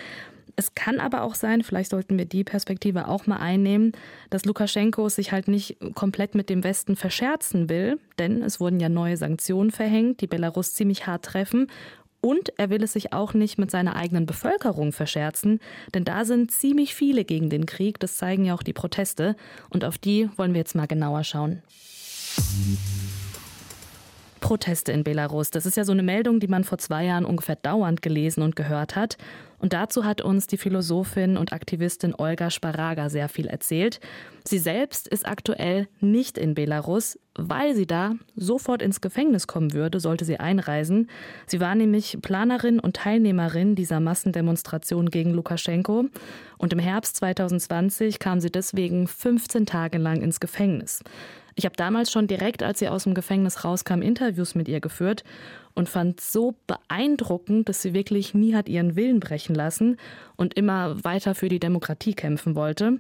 Es 0.56 0.75
kann 0.75 0.99
aber 0.99 1.23
auch 1.23 1.37
sein, 1.37 1.62
vielleicht 1.62 1.91
sollten 1.91 2.19
wir 2.19 2.25
die 2.25 2.43
Perspektive 2.43 3.06
auch 3.06 3.29
mal 3.29 3.37
einnehmen, 3.37 3.93
dass 4.29 4.44
Lukaschenko 4.44 5.09
sich 5.09 5.31
halt 5.31 5.47
nicht 5.47 5.76
komplett 5.94 6.35
mit 6.35 6.50
dem 6.50 6.65
Westen 6.65 6.97
verscherzen 6.97 7.69
will, 7.69 8.00
denn 8.19 8.43
es 8.43 8.59
wurden 8.59 8.81
ja 8.81 8.88
neue 8.88 9.17
Sanktionen 9.17 9.71
verhängt, 9.71 10.21
die 10.21 10.26
Belarus 10.26 10.75
ziemlich 10.75 11.06
hart 11.06 11.25
treffen 11.25 11.69
und 12.21 12.53
er 12.59 12.71
will 12.71 12.83
es 12.83 12.93
sich 12.93 13.13
auch 13.13 13.35
nicht 13.35 13.59
mit 13.59 13.71
seiner 13.71 13.97
eigenen 13.97 14.27
Bevölkerung 14.27 14.93
verscherzen, 14.93 15.61
denn 15.95 16.05
da 16.05 16.25
sind 16.25 16.51
ziemlich 16.51 16.95
viele 16.95 17.25
gegen 17.25 17.51
den 17.51 17.67
Krieg, 17.67 17.99
das 17.99 18.17
zeigen 18.17 18.45
ja 18.45 18.55
auch 18.55 18.63
die 18.63 18.73
Proteste. 18.73 19.37
Und 19.69 19.85
auf 19.85 19.99
die 19.99 20.29
wollen 20.37 20.53
wir 20.53 20.59
jetzt 20.59 20.75
mal 20.75 20.87
genauer 20.87 21.25
schauen. 21.25 21.63
Proteste 24.40 24.92
in 24.92 25.04
Belarus. 25.04 25.50
Das 25.50 25.66
ist 25.66 25.76
ja 25.76 25.85
so 25.85 25.92
eine 25.92 26.02
Meldung, 26.02 26.40
die 26.40 26.49
man 26.49 26.64
vor 26.64 26.78
zwei 26.78 27.04
Jahren 27.04 27.25
ungefähr 27.25 27.56
dauernd 27.56 28.02
gelesen 28.02 28.42
und 28.42 28.56
gehört 28.56 28.97
hat. 28.97 29.16
Und 29.61 29.75
dazu 29.75 30.04
hat 30.04 30.23
uns 30.23 30.47
die 30.47 30.56
Philosophin 30.56 31.37
und 31.37 31.52
Aktivistin 31.52 32.14
Olga 32.16 32.50
Sparaga 32.50 33.11
sehr 33.11 33.28
viel 33.28 33.47
erzählt. 33.47 34.00
Sie 34.42 34.59
selbst 34.59 35.06
ist 35.06 35.28
aktuell 35.28 35.87
nicht 36.00 36.38
in 36.38 36.54
Belarus, 36.54 37.18
weil 37.35 37.75
sie 37.75 37.87
da 37.87 38.14
sofort 38.37 38.80
ins 38.80 39.02
Gefängnis 39.02 39.47
kommen 39.47 39.75
würde, 39.75 40.00
sollte 40.00 40.25
sie 40.25 40.40
einreisen. 40.40 41.11
Sie 41.47 41.61
war 41.61 41.75
nämlich 41.75 42.18
Planerin 42.23 42.80
und 42.80 42.97
Teilnehmerin 42.97 43.75
dieser 43.75 44.00
Massendemonstration 44.00 45.11
gegen 45.11 45.32
Lukaschenko. 45.32 46.06
Und 46.56 46.73
im 46.73 46.78
Herbst 46.78 47.16
2020 47.16 48.18
kam 48.18 48.40
sie 48.40 48.50
deswegen 48.50 49.06
15 49.06 49.66
Tage 49.66 49.99
lang 49.99 50.23
ins 50.23 50.40
Gefängnis. 50.40 51.02
Ich 51.54 51.64
habe 51.64 51.76
damals 51.76 52.11
schon 52.11 52.26
direkt, 52.26 52.62
als 52.62 52.78
sie 52.78 52.88
aus 52.88 53.04
dem 53.04 53.14
Gefängnis 53.14 53.64
rauskam, 53.64 54.02
Interviews 54.02 54.54
mit 54.54 54.69
ihr 54.69 54.80
geführt 54.80 55.25
und 55.75 55.88
fand 55.88 56.21
so 56.21 56.54
beeindruckend, 56.66 57.69
dass 57.69 57.83
sie 57.83 57.95
wirklich 57.95 58.35
nie 58.35 58.54
hat 58.54 58.69
ihren 58.69 58.97
Willen 58.97 59.21
brechen 59.21 59.54
lassen 59.54 59.97
und 60.37 60.54
immer 60.54 61.02
weiter 61.04 61.35
für 61.35 61.49
die 61.49 61.61
Demokratie 61.61 62.14
kämpfen 62.14 62.54
wollte. 62.54 62.99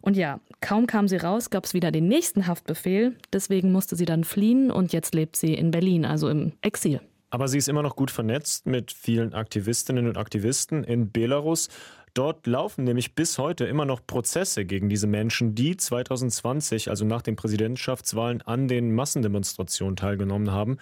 Und 0.00 0.16
ja, 0.16 0.40
kaum 0.60 0.86
kam 0.86 1.08
sie 1.08 1.16
raus, 1.16 1.50
gab 1.50 1.64
es 1.64 1.74
wieder 1.74 1.90
den 1.90 2.08
nächsten 2.08 2.46
Haftbefehl. 2.46 3.16
Deswegen 3.32 3.72
musste 3.72 3.96
sie 3.96 4.04
dann 4.04 4.24
fliehen 4.24 4.70
und 4.70 4.92
jetzt 4.92 5.14
lebt 5.14 5.36
sie 5.36 5.54
in 5.54 5.70
Berlin, 5.70 6.04
also 6.04 6.28
im 6.28 6.52
Exil. 6.62 7.00
Aber 7.30 7.48
sie 7.48 7.58
ist 7.58 7.68
immer 7.68 7.82
noch 7.82 7.96
gut 7.96 8.10
vernetzt 8.10 8.66
mit 8.66 8.90
vielen 8.90 9.34
Aktivistinnen 9.34 10.06
und 10.06 10.16
Aktivisten 10.16 10.82
in 10.82 11.10
Belarus. 11.10 11.68
Dort 12.14 12.46
laufen 12.46 12.84
nämlich 12.84 13.14
bis 13.14 13.38
heute 13.38 13.64
immer 13.64 13.84
noch 13.84 14.06
Prozesse 14.06 14.64
gegen 14.64 14.88
diese 14.88 15.06
Menschen, 15.06 15.54
die 15.54 15.76
2020, 15.76 16.90
also 16.90 17.04
nach 17.04 17.22
den 17.22 17.36
Präsidentschaftswahlen, 17.36 18.42
an 18.42 18.68
den 18.68 18.94
Massendemonstrationen 18.94 19.96
teilgenommen 19.96 20.50
haben. 20.50 20.78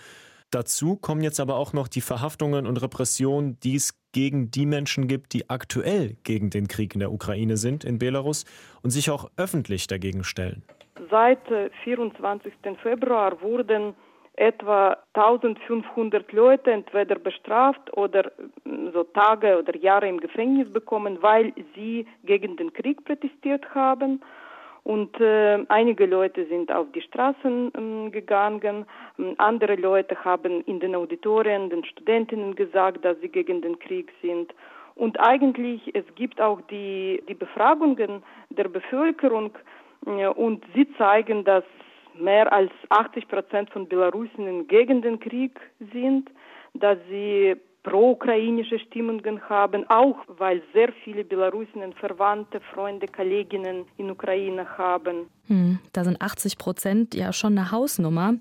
Dazu 0.51 0.97
kommen 0.97 1.23
jetzt 1.23 1.41
aber 1.41 1.57
auch 1.57 1.73
noch 1.73 1.89
die 1.89 2.01
Verhaftungen 2.01 2.67
und 2.67 2.81
Repressionen, 2.81 3.59
die 3.61 3.75
es 3.75 3.99
gegen 4.13 4.51
die 4.51 4.65
Menschen 4.65 5.09
gibt, 5.09 5.33
die 5.33 5.51
aktuell 5.51 6.17
gegen 6.23 6.51
den 6.51 6.69
Krieg 6.69 6.95
in 6.95 7.01
der 7.01 7.13
Ukraine 7.13 7.57
sind, 7.57 7.85
in 7.85 7.99
Belarus, 7.99 8.45
und 8.83 8.91
sich 8.91 9.11
auch 9.11 9.29
öffentlich 9.37 9.89
dagegen 9.89 10.25
stellen. 10.25 10.63
Seit 11.11 11.41
24. 11.85 12.53
Äh, 12.63 12.75
Februar 12.77 13.41
wurden 13.43 13.95
etwa 14.37 14.99
1500 15.15 16.33
Leute 16.33 16.71
entweder 16.71 17.17
bestraft 17.17 17.97
oder 17.97 18.31
mm, 18.65 18.89
so 18.93 19.05
Tage 19.05 19.59
oder 19.59 19.75
Jahre 19.77 20.09
im 20.09 20.21
Gefängnis 20.21 20.71
bekommen, 20.73 21.19
weil 21.23 21.53
sie 21.75 22.07
gegen 22.25 22.57
den 22.57 22.73
Krieg 22.73 23.05
protestiert 23.05 23.75
haben. 23.75 24.21
Und 24.85 25.21
äh, 25.21 25.65
einige 25.69 26.07
Leute 26.07 26.47
sind 26.47 26.71
auf 26.71 26.87
die 26.95 27.01
Straßen 27.01 27.73
äh, 28.07 28.11
gegangen, 28.11 28.87
ähm, 29.19 29.35
andere 29.39 29.75
Leute 29.75 30.23
haben 30.25 30.61
in 30.63 30.79
den 30.79 30.95
Auditorien 30.95 31.71
den 31.71 31.85
Studentinnen 31.85 32.55
gesagt, 32.55 33.05
dass 33.05 33.19
sie 33.21 33.29
gegen 33.29 33.63
den 33.63 33.79
Krieg 33.81 34.13
sind. 34.23 34.55
Und 34.95 35.19
eigentlich, 35.19 35.93
es 35.95 36.05
gibt 36.15 36.41
auch 36.41 36.61
die, 36.71 37.23
die 37.29 37.35
Befragungen 37.35 38.23
der 38.51 38.69
Bevölkerung 38.69 39.51
äh, 40.07 40.29
und 40.29 40.65
sie 40.75 40.89
zeigen, 40.97 41.43
dass 41.45 41.65
mehr 42.21 42.53
als 42.53 42.73
80 42.89 43.29
Prozent 43.29 43.71
von 43.71 43.89
Belarusinnen 43.89 44.67
gegen 44.67 45.03
den 45.03 45.21
Krieg 45.21 45.59
sind, 45.93 46.31
dass 46.75 46.99
sie 47.09 47.57
pro-ukrainische 47.87 48.81
Stimmungen 48.81 49.41
haben, 49.49 49.89
auch 49.89 50.17
weil 50.27 50.61
sehr 50.75 50.93
viele 51.05 51.25
Belarusinnen 51.25 51.93
Verwandte, 51.93 52.61
Freunde, 52.75 53.07
Kolleginnen 53.07 53.85
in 53.97 54.11
Ukraine 54.11 54.67
haben. 54.77 55.31
Hm, 55.47 55.79
da 55.93 56.03
sind 56.03 56.21
80 56.21 56.59
Prozent 56.59 57.15
ja 57.15 57.33
schon 57.33 57.57
eine 57.57 57.71
Hausnummer. 57.71 58.35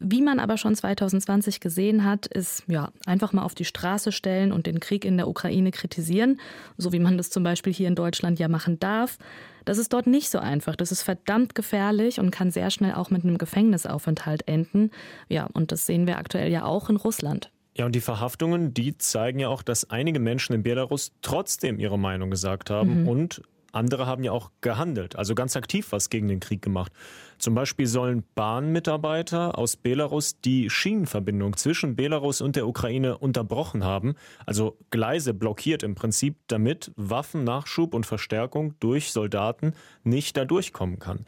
Wie 0.00 0.20
man 0.20 0.40
aber 0.40 0.56
schon 0.56 0.74
2020 0.74 1.60
gesehen 1.60 2.04
hat, 2.04 2.26
ist 2.26 2.64
ja 2.66 2.88
einfach 3.06 3.32
mal 3.32 3.44
auf 3.44 3.54
die 3.54 3.64
Straße 3.64 4.10
stellen 4.10 4.50
und 4.50 4.66
den 4.66 4.80
Krieg 4.80 5.04
in 5.04 5.16
der 5.16 5.28
Ukraine 5.28 5.70
kritisieren, 5.70 6.40
so 6.76 6.92
wie 6.92 6.98
man 6.98 7.16
das 7.16 7.30
zum 7.30 7.44
Beispiel 7.44 7.72
hier 7.72 7.86
in 7.86 7.94
Deutschland 7.94 8.40
ja 8.40 8.48
machen 8.48 8.80
darf. 8.80 9.18
Das 9.64 9.78
ist 9.78 9.92
dort 9.92 10.08
nicht 10.08 10.28
so 10.28 10.40
einfach. 10.40 10.74
Das 10.74 10.90
ist 10.90 11.02
verdammt 11.02 11.54
gefährlich 11.54 12.18
und 12.18 12.32
kann 12.32 12.50
sehr 12.50 12.70
schnell 12.70 12.94
auch 12.94 13.10
mit 13.10 13.22
einem 13.22 13.38
Gefängnisaufenthalt 13.38 14.48
enden. 14.48 14.90
Ja, 15.28 15.46
und 15.52 15.70
das 15.70 15.86
sehen 15.86 16.08
wir 16.08 16.18
aktuell 16.18 16.50
ja 16.50 16.64
auch 16.64 16.90
in 16.90 16.96
Russland. 16.96 17.52
Ja, 17.78 17.86
und 17.86 17.94
die 17.94 18.00
Verhaftungen, 18.00 18.74
die 18.74 18.98
zeigen 18.98 19.38
ja 19.38 19.48
auch, 19.48 19.62
dass 19.62 19.88
einige 19.88 20.18
Menschen 20.18 20.52
in 20.52 20.64
Belarus 20.64 21.12
trotzdem 21.22 21.78
ihre 21.78 21.98
Meinung 21.98 22.28
gesagt 22.28 22.70
haben 22.70 23.02
mhm. 23.02 23.08
und 23.08 23.42
andere 23.70 24.06
haben 24.06 24.24
ja 24.24 24.32
auch 24.32 24.50
gehandelt, 24.62 25.14
also 25.14 25.34
ganz 25.34 25.54
aktiv 25.54 25.92
was 25.92 26.10
gegen 26.10 26.26
den 26.26 26.40
Krieg 26.40 26.60
gemacht. 26.62 26.90
Zum 27.38 27.54
Beispiel 27.54 27.86
sollen 27.86 28.24
Bahnmitarbeiter 28.34 29.56
aus 29.56 29.76
Belarus 29.76 30.40
die 30.40 30.70
Schienenverbindung 30.70 31.56
zwischen 31.56 31.94
Belarus 31.94 32.40
und 32.40 32.56
der 32.56 32.66
Ukraine 32.66 33.18
unterbrochen 33.18 33.84
haben, 33.84 34.14
also 34.44 34.76
Gleise 34.90 35.34
blockiert 35.34 35.84
im 35.84 35.94
Prinzip, 35.94 36.36
damit 36.48 36.90
Waffennachschub 36.96 37.94
und 37.94 38.06
Verstärkung 38.06 38.74
durch 38.80 39.12
Soldaten 39.12 39.74
nicht 40.02 40.36
da 40.36 40.44
durchkommen 40.44 40.98
kann. 40.98 41.26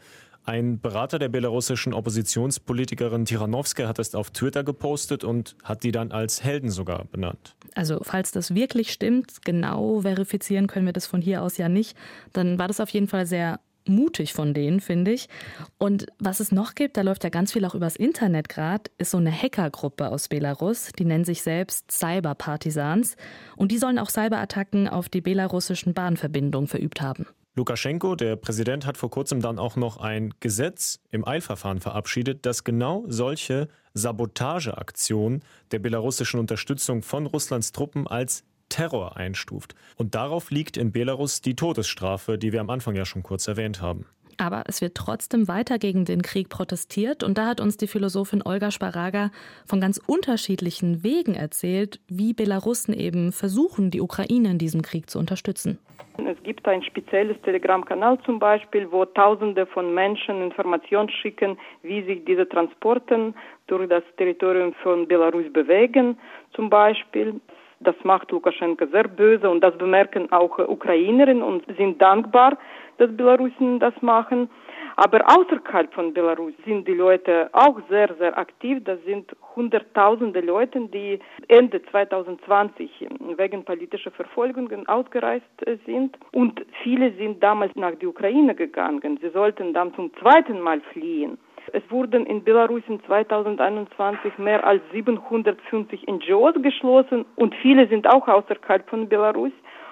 Ein 0.51 0.81
Berater 0.81 1.17
der 1.17 1.29
belarussischen 1.29 1.93
Oppositionspolitikerin 1.93 3.23
Tiranowska 3.23 3.87
hat 3.87 3.99
es 3.99 4.13
auf 4.13 4.31
Twitter 4.31 4.65
gepostet 4.65 5.23
und 5.23 5.55
hat 5.63 5.83
die 5.83 5.93
dann 5.93 6.11
als 6.11 6.43
Helden 6.43 6.69
sogar 6.69 7.05
benannt. 7.05 7.55
Also 7.73 8.01
falls 8.01 8.33
das 8.33 8.53
wirklich 8.53 8.91
stimmt, 8.91 9.45
genau 9.45 10.01
verifizieren 10.01 10.67
können 10.67 10.85
wir 10.85 10.91
das 10.91 11.05
von 11.05 11.21
hier 11.21 11.41
aus 11.41 11.55
ja 11.55 11.69
nicht, 11.69 11.95
dann 12.33 12.59
war 12.59 12.67
das 12.67 12.81
auf 12.81 12.89
jeden 12.89 13.07
Fall 13.07 13.25
sehr 13.25 13.61
mutig 13.87 14.33
von 14.33 14.53
denen, 14.53 14.81
finde 14.81 15.13
ich. 15.13 15.29
Und 15.77 16.07
was 16.19 16.41
es 16.41 16.51
noch 16.51 16.75
gibt, 16.75 16.97
da 16.97 17.01
läuft 17.01 17.23
ja 17.23 17.29
ganz 17.29 17.53
viel 17.53 17.63
auch 17.63 17.73
übers 17.73 17.95
Internet 17.95 18.49
gerade, 18.49 18.91
ist 18.97 19.11
so 19.11 19.19
eine 19.19 19.31
Hackergruppe 19.31 20.09
aus 20.09 20.27
Belarus, 20.27 20.91
die 20.99 21.05
nennen 21.05 21.23
sich 21.23 21.43
selbst 21.43 21.89
Cyberpartisans 21.89 23.15
und 23.55 23.71
die 23.71 23.77
sollen 23.77 23.97
auch 23.97 24.09
Cyberattacken 24.09 24.89
auf 24.89 25.07
die 25.07 25.21
belarussischen 25.21 25.93
Bahnverbindungen 25.93 26.67
verübt 26.67 26.99
haben. 26.99 27.25
Lukaschenko, 27.53 28.15
der 28.15 28.37
Präsident, 28.37 28.85
hat 28.85 28.97
vor 28.97 29.09
kurzem 29.09 29.41
dann 29.41 29.59
auch 29.59 29.75
noch 29.75 29.97
ein 29.97 30.33
Gesetz 30.39 31.01
im 31.09 31.27
Eilverfahren 31.27 31.81
verabschiedet, 31.81 32.45
das 32.45 32.63
genau 32.63 33.03
solche 33.07 33.67
Sabotageaktionen 33.93 35.43
der 35.71 35.79
belarussischen 35.79 36.39
Unterstützung 36.39 37.01
von 37.01 37.25
Russlands 37.25 37.73
Truppen 37.73 38.07
als 38.07 38.45
Terror 38.69 39.17
einstuft. 39.17 39.75
Und 39.97 40.15
darauf 40.15 40.49
liegt 40.49 40.77
in 40.77 40.93
Belarus 40.93 41.41
die 41.41 41.57
Todesstrafe, 41.57 42.37
die 42.37 42.53
wir 42.53 42.61
am 42.61 42.69
Anfang 42.69 42.95
ja 42.95 43.03
schon 43.03 43.21
kurz 43.21 43.49
erwähnt 43.49 43.81
haben. 43.81 44.05
Aber 44.41 44.63
es 44.65 44.81
wird 44.81 44.95
trotzdem 44.95 45.47
weiter 45.47 45.77
gegen 45.77 46.03
den 46.03 46.23
Krieg 46.23 46.49
protestiert. 46.49 47.23
Und 47.23 47.37
da 47.37 47.45
hat 47.45 47.61
uns 47.61 47.77
die 47.77 47.85
Philosophin 47.85 48.41
Olga 48.43 48.71
Sparaga 48.71 49.29
von 49.67 49.79
ganz 49.79 50.01
unterschiedlichen 50.07 51.03
Wegen 51.03 51.35
erzählt, 51.35 51.99
wie 52.07 52.33
Belarussen 52.33 52.95
eben 52.95 53.33
versuchen, 53.33 53.91
die 53.91 54.01
Ukraine 54.01 54.49
in 54.49 54.57
diesem 54.57 54.81
Krieg 54.81 55.11
zu 55.11 55.19
unterstützen. 55.19 55.77
Es 56.17 56.41
gibt 56.41 56.67
ein 56.67 56.81
spezielles 56.81 57.39
Telegram-Kanal 57.43 58.17
zum 58.25 58.39
Beispiel, 58.39 58.91
wo 58.91 59.05
Tausende 59.05 59.67
von 59.67 59.93
Menschen 59.93 60.41
Informationen 60.41 61.09
schicken, 61.09 61.59
wie 61.83 62.03
sich 62.03 62.25
diese 62.25 62.49
Transporte 62.49 63.35
durch 63.67 63.87
das 63.89 64.03
Territorium 64.17 64.73
von 64.81 65.07
Belarus 65.07 65.45
bewegen, 65.53 66.17
zum 66.53 66.67
Beispiel. 66.71 67.39
Das 67.79 67.95
macht 68.03 68.31
Lukaschenko 68.31 68.85
sehr 68.91 69.07
böse 69.07 69.49
und 69.49 69.61
das 69.61 69.77
bemerken 69.77 70.31
auch 70.31 70.57
Ukrainerinnen 70.59 71.43
und 71.43 71.63
sind 71.77 72.01
dankbar, 72.01 72.57
dass 73.01 73.17
Belarusen 73.17 73.79
das 73.79 73.93
machen. 74.01 74.49
Aber 74.95 75.21
außerhalb 75.25 75.91
von 75.93 76.13
Belarus 76.13 76.53
sind 76.65 76.87
die 76.87 76.93
Leute 76.93 77.49
auch 77.53 77.79
sehr, 77.89 78.13
sehr 78.19 78.37
aktiv. 78.37 78.83
Das 78.83 78.99
sind 79.05 79.31
hunderttausende 79.55 80.41
Leute, 80.41 80.79
die 80.81 81.19
Ende 81.47 81.81
2020 81.83 83.07
wegen 83.37 83.65
politischer 83.65 84.11
Verfolgungen 84.11 84.87
ausgereist 84.87 85.45
sind. 85.85 86.17
Und 86.31 86.63
viele 86.83 87.13
sind 87.13 87.41
damals 87.41 87.75
nach 87.75 87.95
der 87.95 88.09
Ukraine 88.09 88.53
gegangen. 88.53 89.17
Sie 89.21 89.29
sollten 89.29 89.73
dann 89.73 89.93
zum 89.95 90.11
zweiten 90.17 90.61
Mal 90.61 90.81
fliehen. 90.93 91.39
Es 91.73 91.83
wurden 91.89 92.25
in 92.25 92.43
Belarus 92.43 92.81
in 92.87 93.03
2021 93.05 94.37
mehr 94.37 94.65
als 94.65 94.81
750 94.91 96.05
NGOs 96.07 96.55
geschlossen 96.61 97.25
und 97.35 97.55
viele 97.55 97.87
sind 97.87 98.07
auch 98.07 98.27
außerhalb 98.27 98.89
von 98.89 99.07
Belarus. 99.07 99.51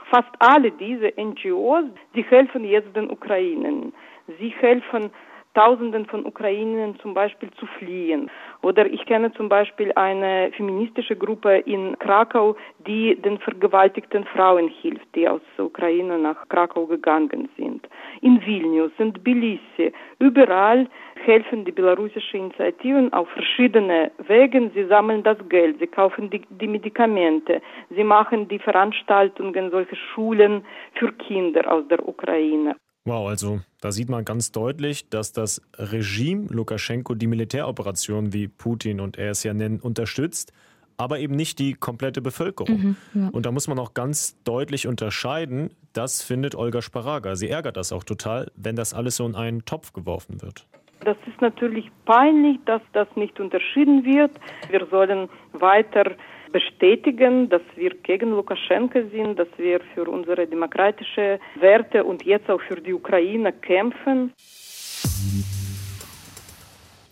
Fast 0.10 0.30
alle 0.40 0.72
diese 0.72 1.14
NGOs, 1.18 1.86
die 2.16 2.24
helfen 2.24 2.66
jetzt 2.66 2.96
den 2.96 3.12
Ukrainen. 3.12 3.94
Sie 4.40 4.50
helfen 4.50 5.12
Tausenden 5.56 6.06
von 6.06 6.26
Ukrainern 6.26 7.00
zum 7.02 7.14
Beispiel 7.14 7.50
zu 7.60 7.66
fliehen. 7.66 8.30
Oder 8.62 8.86
ich 8.86 9.06
kenne 9.06 9.32
zum 9.34 9.50
Beispiel 9.50 9.92
eine 9.96 10.52
feministische 10.56 11.16
Gruppe 11.16 11.58
in 11.58 11.98
Krakau, 11.98 12.56
die 12.86 13.16
den 13.16 13.40
vergewaltigten 13.40 14.26
Frauen 14.26 14.68
hilft, 14.68 15.08
die 15.16 15.28
aus 15.28 15.42
der 15.58 15.66
Ukraine 15.66 16.20
nach 16.20 16.48
Krakau 16.50 16.86
gegangen 16.86 17.50
sind. 17.58 17.88
In 18.22 18.46
Vilnius, 18.46 18.92
in 19.00 19.14
Tbilisi, 19.14 19.92
überall 20.20 20.88
helfen 21.26 21.66
die 21.66 21.72
belarussischen 21.72 22.42
Initiativen 22.42 23.12
auf 23.12 23.28
verschiedene 23.30 24.12
Wegen. 24.28 24.72
Sie 24.72 24.86
sammeln 24.86 25.24
das 25.24 25.38
Geld, 25.50 25.80
sie 25.80 25.88
kaufen 25.88 26.30
die, 26.30 26.42
die 26.50 26.68
Medikamente, 26.68 27.62
sie 27.90 28.04
machen 28.04 28.48
die 28.48 28.60
Veranstaltungen, 28.60 29.72
solche 29.72 29.96
Schulen 29.96 30.64
für 30.94 31.12
Kinder 31.14 31.72
aus 31.72 31.88
der 31.88 32.08
Ukraine. 32.08 32.76
Wow, 33.10 33.28
also 33.28 33.62
da 33.82 33.92
sieht 33.92 34.08
man 34.08 34.24
ganz 34.24 34.52
deutlich, 34.52 35.10
dass 35.10 35.34
das 35.34 35.64
Regime 35.76 36.46
Lukaschenko 36.50 37.16
die 37.16 37.26
Militäroperation, 37.26 38.34
wie 38.34 38.48
Putin 38.48 39.00
und 39.00 39.18
er 39.18 39.32
es 39.32 39.42
ja 39.44 39.56
nennen, 39.56 39.80
unterstützt, 39.80 40.54
aber 40.96 41.18
eben 41.18 41.36
nicht 41.36 41.58
die 41.58 41.74
komplette 41.74 42.22
Bevölkerung. 42.22 42.78
Mhm, 42.80 42.96
ja. 43.16 43.30
Und 43.30 43.48
da 43.48 43.52
muss 43.52 43.68
man 43.68 43.80
auch 43.80 43.96
ganz 43.96 44.38
deutlich 44.44 44.86
unterscheiden, 44.86 45.72
das 45.94 46.22
findet 46.22 46.54
Olga 46.54 46.84
Sparaga. 46.84 47.36
Sie 47.36 47.50
ärgert 47.50 47.78
das 47.78 47.92
auch 47.92 48.04
total, 48.04 48.52
wenn 48.56 48.76
das 48.76 48.94
alles 48.94 49.16
so 49.16 49.26
in 49.26 49.34
einen 49.34 49.66
Topf 49.66 49.92
geworfen 49.92 50.44
wird. 50.44 50.68
Das 51.00 51.18
ist 51.26 51.42
natürlich 51.42 51.90
peinlich, 52.06 52.60
dass 52.66 52.84
das 52.94 53.08
nicht 53.16 53.40
unterschieden 53.40 54.06
wird. 54.06 54.32
Wir 54.70 54.86
sollen 54.92 55.30
weiter 55.54 56.12
bestätigen, 56.52 57.50
dass 57.50 57.62
wir 57.76 57.92
gegen 58.04 58.32
Lukaschenko 58.32 59.02
sind, 59.12 59.38
dass 59.38 59.48
wir 59.58 59.80
für 59.94 60.10
unsere 60.10 60.48
demokratischen 60.48 61.40
Werte 61.60 62.04
und 62.04 62.24
jetzt 62.24 62.50
auch 62.50 62.62
für 62.62 62.82
die 62.82 62.94
Ukraine 62.94 63.54
kämpfen. 63.54 64.34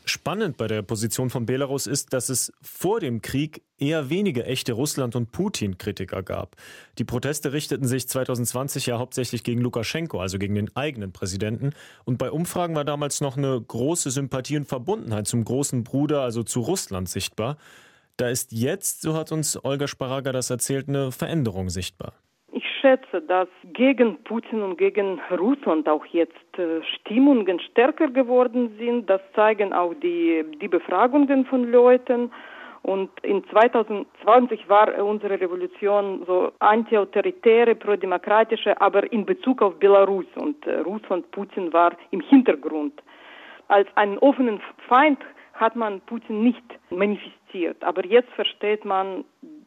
Spannend 0.10 0.56
bei 0.56 0.68
der 0.68 0.84
Position 0.84 1.30
von 1.30 1.46
Belarus 1.46 1.86
ist, 1.86 2.14
dass 2.14 2.30
es 2.30 2.54
vor 2.62 3.02
dem 3.02 3.22
Krieg 3.22 3.62
eher 3.78 4.10
wenige 4.10 4.46
echte 4.46 4.72
Russland- 4.72 5.18
und 5.18 5.34
Putin-Kritiker 5.34 6.24
gab. 6.24 6.56
Die 6.98 7.04
Proteste 7.04 7.52
richteten 7.52 7.86
sich 7.86 8.08
2020 8.08 8.86
ja 8.86 9.00
hauptsächlich 9.00 9.44
gegen 9.44 9.60
Lukaschenko, 9.60 10.22
also 10.22 10.40
gegen 10.40 10.56
den 10.56 10.74
eigenen 10.78 11.12
Präsidenten. 11.12 11.72
Und 12.06 12.18
bei 12.20 12.32
Umfragen 12.32 12.74
war 12.74 12.86
damals 12.86 13.20
noch 13.20 13.36
eine 13.36 13.60
große 13.60 14.10
Sympathie 14.10 14.56
und 14.56 14.70
Verbundenheit 14.70 15.28
zum 15.28 15.44
großen 15.44 15.84
Bruder, 15.84 16.22
also 16.22 16.42
zu 16.44 16.62
Russland, 16.62 17.10
sichtbar. 17.10 17.58
Da 18.18 18.30
ist 18.30 18.52
jetzt, 18.52 19.04
so 19.04 19.14
hat 19.14 19.32
uns 19.32 19.64
Olga 19.64 19.88
Sparaga 19.88 20.32
das 20.32 20.50
erzählt, 20.50 20.90
eine 20.90 21.12
Veränderung 21.12 21.70
sichtbar. 21.70 22.14
Ich 22.52 22.66
schätze, 22.82 23.22
dass 23.22 23.48
gegen 23.74 24.24
Putin 24.24 24.64
und 24.64 24.78
gegen 24.78 25.22
Russland 25.30 25.88
auch 25.88 26.04
jetzt 26.08 26.58
äh, 26.58 26.82
Stimmungen 26.96 27.60
stärker 27.60 28.08
geworden 28.08 28.76
sind. 28.80 29.08
Das 29.08 29.22
zeigen 29.36 29.72
auch 29.72 29.94
die, 29.94 30.44
die 30.60 30.68
Befragungen 30.68 31.46
von 31.46 31.72
Leuten. 31.72 32.32
Und 32.82 33.12
in 33.22 33.44
2020 33.50 34.68
war 34.68 34.88
unsere 35.04 35.40
Revolution 35.40 36.24
so 36.26 36.52
antiautoritäre, 36.58 37.76
prodemokratische, 37.76 38.80
aber 38.82 39.12
in 39.12 39.26
Bezug 39.26 39.62
auf 39.62 39.76
Belarus. 39.76 40.26
Und 40.36 40.66
äh, 40.66 40.80
Russland, 40.80 41.30
Putin 41.30 41.72
war 41.72 41.96
im 42.10 42.22
Hintergrund. 42.22 42.94
Als 43.68 43.88
einen 43.96 44.18
offenen 44.20 44.60
Feind 44.88 45.20
hat 45.60 45.76
man 45.76 46.02
Putin 46.02 46.44
nicht 46.44 46.64
manifestiert. 46.90 47.84
Aber 47.84 48.06
jetzt 48.06 48.32
versteht 48.32 48.86
man, 48.86 49.26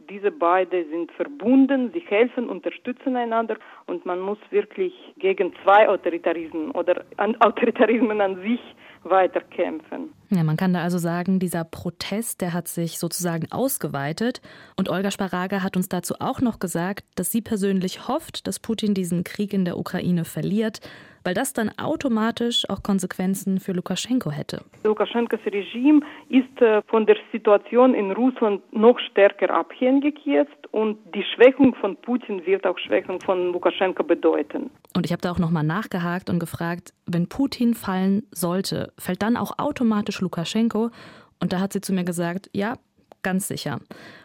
diese 0.09 0.31
beiden 0.33 0.89
sind 0.91 1.13
verbunden, 1.13 1.91
sie 1.93 2.01
helfen, 2.01 2.49
unterstützen 2.49 3.17
einander 3.17 3.57
und 3.87 4.05
man 4.07 4.21
muss 4.21 4.39
wirklich 4.51 4.93
gegen 5.19 5.53
zwei 5.63 5.89
Autoritarismen 5.89 6.73
oder 6.73 7.05
Autoritarismen 7.17 8.21
an 8.21 8.41
sich 8.43 8.61
weiterkämpfen. 9.03 10.13
Ja, 10.31 10.45
man 10.45 10.57
kann 10.57 10.73
da 10.73 10.83
also 10.83 10.99
sagen, 10.99 11.41
dieser 11.41 11.65
Protest, 11.65 12.41
der 12.41 12.53
hat 12.53 12.69
sich 12.69 12.99
sozusagen 12.99 13.51
ausgeweitet. 13.51 14.41
Und 14.77 14.89
Olga 14.89 15.11
Sparaga 15.11 15.63
hat 15.63 15.77
uns 15.77 15.89
dazu 15.89 16.15
auch 16.21 16.41
noch 16.41 16.59
gesagt, 16.59 17.05
dass 17.17 17.33
sie 17.33 17.41
persönlich 17.41 18.07
hofft, 18.09 18.47
dass 18.47 18.61
Putin 18.61 18.95
diesen 18.95 19.25
Krieg 19.25 19.53
in 19.53 19.65
der 19.65 19.77
Ukraine 19.77 20.25
verliert, 20.25 20.81
weil 21.25 21.35
das 21.35 21.53
dann 21.53 21.71
automatisch 21.79 22.69
auch 22.69 22.83
Konsequenzen 22.83 23.61
für 23.61 23.73
Lukaschenko 23.73 24.31
hätte. 24.31 24.63
Lukaschenkos 24.85 25.41
Regime 25.47 26.01
ist 26.29 26.63
äh, 26.63 26.83
von 26.83 27.07
der 27.07 27.17
Situation 27.33 27.95
in 27.95 28.13
Russland 28.13 28.63
noch 28.73 28.99
stärker 28.99 29.51
abhängig 29.51 30.19
jetzt 30.25 30.73
und 30.73 30.99
die 31.15 31.25
Schwächung 31.35 31.75
von 31.75 31.97
Putin 31.97 32.45
wird 32.47 32.67
auch 32.67 32.79
Schwächung 32.79 33.21
von 33.21 33.53
Lukaschenko 33.53 34.05
bedeuten. 34.05 34.71
Und 34.95 35.07
ich 35.07 35.13
habe 35.13 35.23
da 35.23 35.31
auch 35.31 35.39
nochmal 35.39 35.65
nachgehakt 35.65 36.31
und 36.31 36.39
gefragt, 36.39 36.93
wenn 37.07 37.29
Putin 37.29 37.75
fallen 37.75 38.25
sollte, 38.33 38.93
fällt 38.99 39.23
dann 39.23 39.37
auch 39.37 39.59
automatisch 39.59 40.21
Lukaschenko? 40.21 40.91
Und 41.39 41.53
da 41.53 41.61
hat 41.61 41.73
sie 41.73 41.81
zu 41.81 41.93
mir 41.93 42.05
gesagt, 42.05 42.51
ja, 42.53 42.77
ganz 43.23 43.49
sicher. 43.49 43.81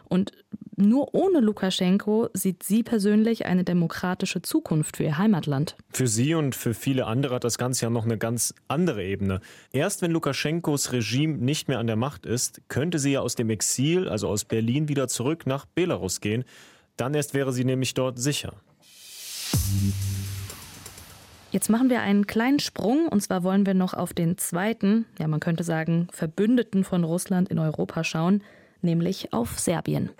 Und 0.08 0.32
nur 0.76 1.14
ohne 1.14 1.40
Lukaschenko 1.40 2.28
sieht 2.34 2.62
sie 2.62 2.82
persönlich 2.82 3.46
eine 3.46 3.64
demokratische 3.64 4.42
Zukunft 4.42 4.98
für 4.98 5.04
ihr 5.04 5.16
Heimatland. 5.18 5.76
Für 5.90 6.06
sie 6.06 6.34
und 6.34 6.54
für 6.54 6.74
viele 6.74 7.06
andere 7.06 7.36
hat 7.36 7.44
das 7.44 7.56
Ganze 7.56 7.86
ja 7.86 7.90
noch 7.90 8.04
eine 8.04 8.18
ganz 8.18 8.54
andere 8.68 9.02
Ebene. 9.02 9.40
Erst 9.72 10.02
wenn 10.02 10.10
Lukaschenkos 10.10 10.92
Regime 10.92 11.38
nicht 11.38 11.68
mehr 11.68 11.78
an 11.78 11.86
der 11.86 11.96
Macht 11.96 12.26
ist, 12.26 12.60
könnte 12.68 12.98
sie 12.98 13.12
ja 13.12 13.20
aus 13.20 13.36
dem 13.36 13.48
Exil, 13.48 14.08
also 14.08 14.28
aus 14.28 14.44
Berlin, 14.44 14.88
wieder 14.88 15.08
zurück 15.08 15.46
nach 15.46 15.64
Belarus 15.64 16.20
gehen. 16.20 16.44
Dann 16.96 17.14
erst 17.14 17.32
wäre 17.32 17.52
sie 17.52 17.64
nämlich 17.64 17.94
dort 17.94 18.18
sicher. 18.18 18.52
Jetzt 21.56 21.70
machen 21.70 21.88
wir 21.88 22.02
einen 22.02 22.26
kleinen 22.26 22.58
Sprung 22.58 23.08
und 23.08 23.22
zwar 23.22 23.42
wollen 23.42 23.64
wir 23.64 23.72
noch 23.72 23.94
auf 23.94 24.12
den 24.12 24.36
zweiten, 24.36 25.06
ja 25.18 25.26
man 25.26 25.40
könnte 25.40 25.64
sagen, 25.64 26.06
Verbündeten 26.12 26.84
von 26.84 27.02
Russland 27.02 27.48
in 27.48 27.58
Europa 27.58 28.04
schauen, 28.04 28.42
nämlich 28.82 29.32
auf 29.32 29.58
Serbien. 29.58 30.10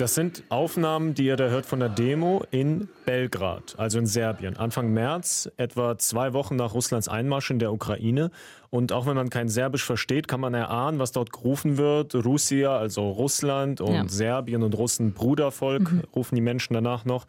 Das 0.00 0.14
sind 0.14 0.44
Aufnahmen, 0.48 1.12
die 1.12 1.26
ihr 1.26 1.36
da 1.36 1.48
hört 1.48 1.66
von 1.66 1.78
der 1.78 1.90
Demo 1.90 2.42
in 2.50 2.88
Belgrad, 3.04 3.74
also 3.76 3.98
in 3.98 4.06
Serbien. 4.06 4.56
Anfang 4.56 4.94
März, 4.94 5.50
etwa 5.58 5.98
zwei 5.98 6.32
Wochen 6.32 6.56
nach 6.56 6.72
Russlands 6.72 7.06
Einmarsch 7.06 7.50
in 7.50 7.58
der 7.58 7.70
Ukraine. 7.70 8.30
Und 8.70 8.92
auch 8.92 9.04
wenn 9.04 9.14
man 9.14 9.28
kein 9.28 9.50
Serbisch 9.50 9.84
versteht, 9.84 10.26
kann 10.26 10.40
man 10.40 10.54
erahnen, 10.54 10.98
was 10.98 11.12
dort 11.12 11.34
gerufen 11.34 11.76
wird. 11.76 12.14
Russia, 12.14 12.78
also 12.78 13.10
Russland 13.10 13.82
und 13.82 13.92
ja. 13.92 14.08
Serbien 14.08 14.62
und 14.62 14.74
Russen, 14.74 15.12
Brudervolk, 15.12 15.92
mhm. 15.92 16.02
rufen 16.16 16.34
die 16.34 16.40
Menschen 16.40 16.72
danach 16.72 17.04
noch. 17.04 17.26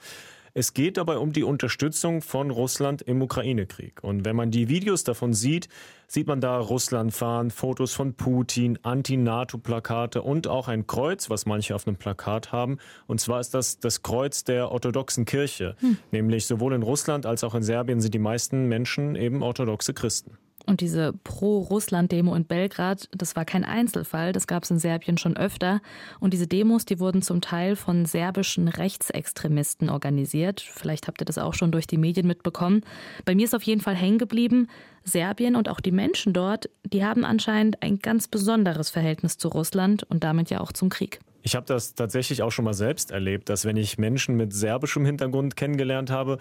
Es 0.53 0.73
geht 0.73 0.97
dabei 0.97 1.17
um 1.17 1.31
die 1.31 1.43
Unterstützung 1.43 2.21
von 2.21 2.51
Russland 2.51 3.01
im 3.01 3.21
Ukraine-Krieg. 3.21 4.03
Und 4.03 4.25
wenn 4.25 4.35
man 4.35 4.51
die 4.51 4.67
Videos 4.67 5.05
davon 5.05 5.33
sieht, 5.33 5.69
sieht 6.07 6.27
man 6.27 6.41
da 6.41 6.59
Russland 6.59 7.13
fahren, 7.13 7.51
Fotos 7.51 7.93
von 7.93 8.15
Putin, 8.15 8.77
Anti-NATO-Plakate 8.83 10.21
und 10.21 10.47
auch 10.47 10.67
ein 10.67 10.87
Kreuz, 10.87 11.29
was 11.29 11.45
manche 11.45 11.73
auf 11.73 11.87
einem 11.87 11.95
Plakat 11.95 12.51
haben. 12.51 12.79
Und 13.07 13.21
zwar 13.21 13.39
ist 13.39 13.53
das 13.53 13.79
das 13.79 14.03
Kreuz 14.03 14.43
der 14.43 14.71
orthodoxen 14.71 15.23
Kirche. 15.23 15.75
Hm. 15.79 15.97
Nämlich 16.11 16.45
sowohl 16.47 16.73
in 16.73 16.83
Russland 16.83 17.25
als 17.25 17.45
auch 17.45 17.55
in 17.55 17.63
Serbien 17.63 18.01
sind 18.01 18.13
die 18.13 18.19
meisten 18.19 18.67
Menschen 18.67 19.15
eben 19.15 19.43
orthodoxe 19.43 19.93
Christen. 19.93 20.37
Und 20.65 20.81
diese 20.81 21.13
Pro-Russland-Demo 21.23 22.35
in 22.35 22.45
Belgrad, 22.45 23.09
das 23.11 23.35
war 23.35 23.45
kein 23.45 23.63
Einzelfall, 23.63 24.33
das 24.33 24.47
gab 24.47 24.63
es 24.63 24.71
in 24.71 24.79
Serbien 24.79 25.17
schon 25.17 25.37
öfter. 25.37 25.81
Und 26.19 26.33
diese 26.33 26.47
Demos, 26.47 26.85
die 26.85 26.99
wurden 26.99 27.21
zum 27.21 27.41
Teil 27.41 27.75
von 27.75 28.05
serbischen 28.05 28.67
Rechtsextremisten 28.67 29.89
organisiert. 29.89 30.61
Vielleicht 30.61 31.07
habt 31.07 31.21
ihr 31.21 31.25
das 31.25 31.37
auch 31.37 31.53
schon 31.53 31.71
durch 31.71 31.87
die 31.87 31.97
Medien 31.97 32.27
mitbekommen. 32.27 32.81
Bei 33.25 33.35
mir 33.35 33.45
ist 33.45 33.55
auf 33.55 33.63
jeden 33.63 33.81
Fall 33.81 33.95
hängen 33.95 34.17
geblieben, 34.17 34.67
Serbien 35.03 35.55
und 35.55 35.67
auch 35.67 35.79
die 35.79 35.91
Menschen 35.91 36.33
dort, 36.33 36.69
die 36.83 37.03
haben 37.03 37.25
anscheinend 37.25 37.81
ein 37.81 37.99
ganz 37.99 38.27
besonderes 38.27 38.89
Verhältnis 38.89 39.37
zu 39.37 39.47
Russland 39.47 40.03
und 40.03 40.23
damit 40.23 40.49
ja 40.49 40.59
auch 40.59 40.71
zum 40.71 40.89
Krieg. 40.89 41.19
Ich 41.43 41.55
habe 41.55 41.65
das 41.65 41.95
tatsächlich 41.95 42.43
auch 42.43 42.51
schon 42.51 42.65
mal 42.65 42.73
selbst 42.73 43.09
erlebt, 43.09 43.49
dass 43.49 43.65
wenn 43.65 43.77
ich 43.77 43.97
Menschen 43.97 44.35
mit 44.35 44.53
serbischem 44.53 45.05
Hintergrund 45.05 45.55
kennengelernt 45.55 46.11
habe 46.11 46.37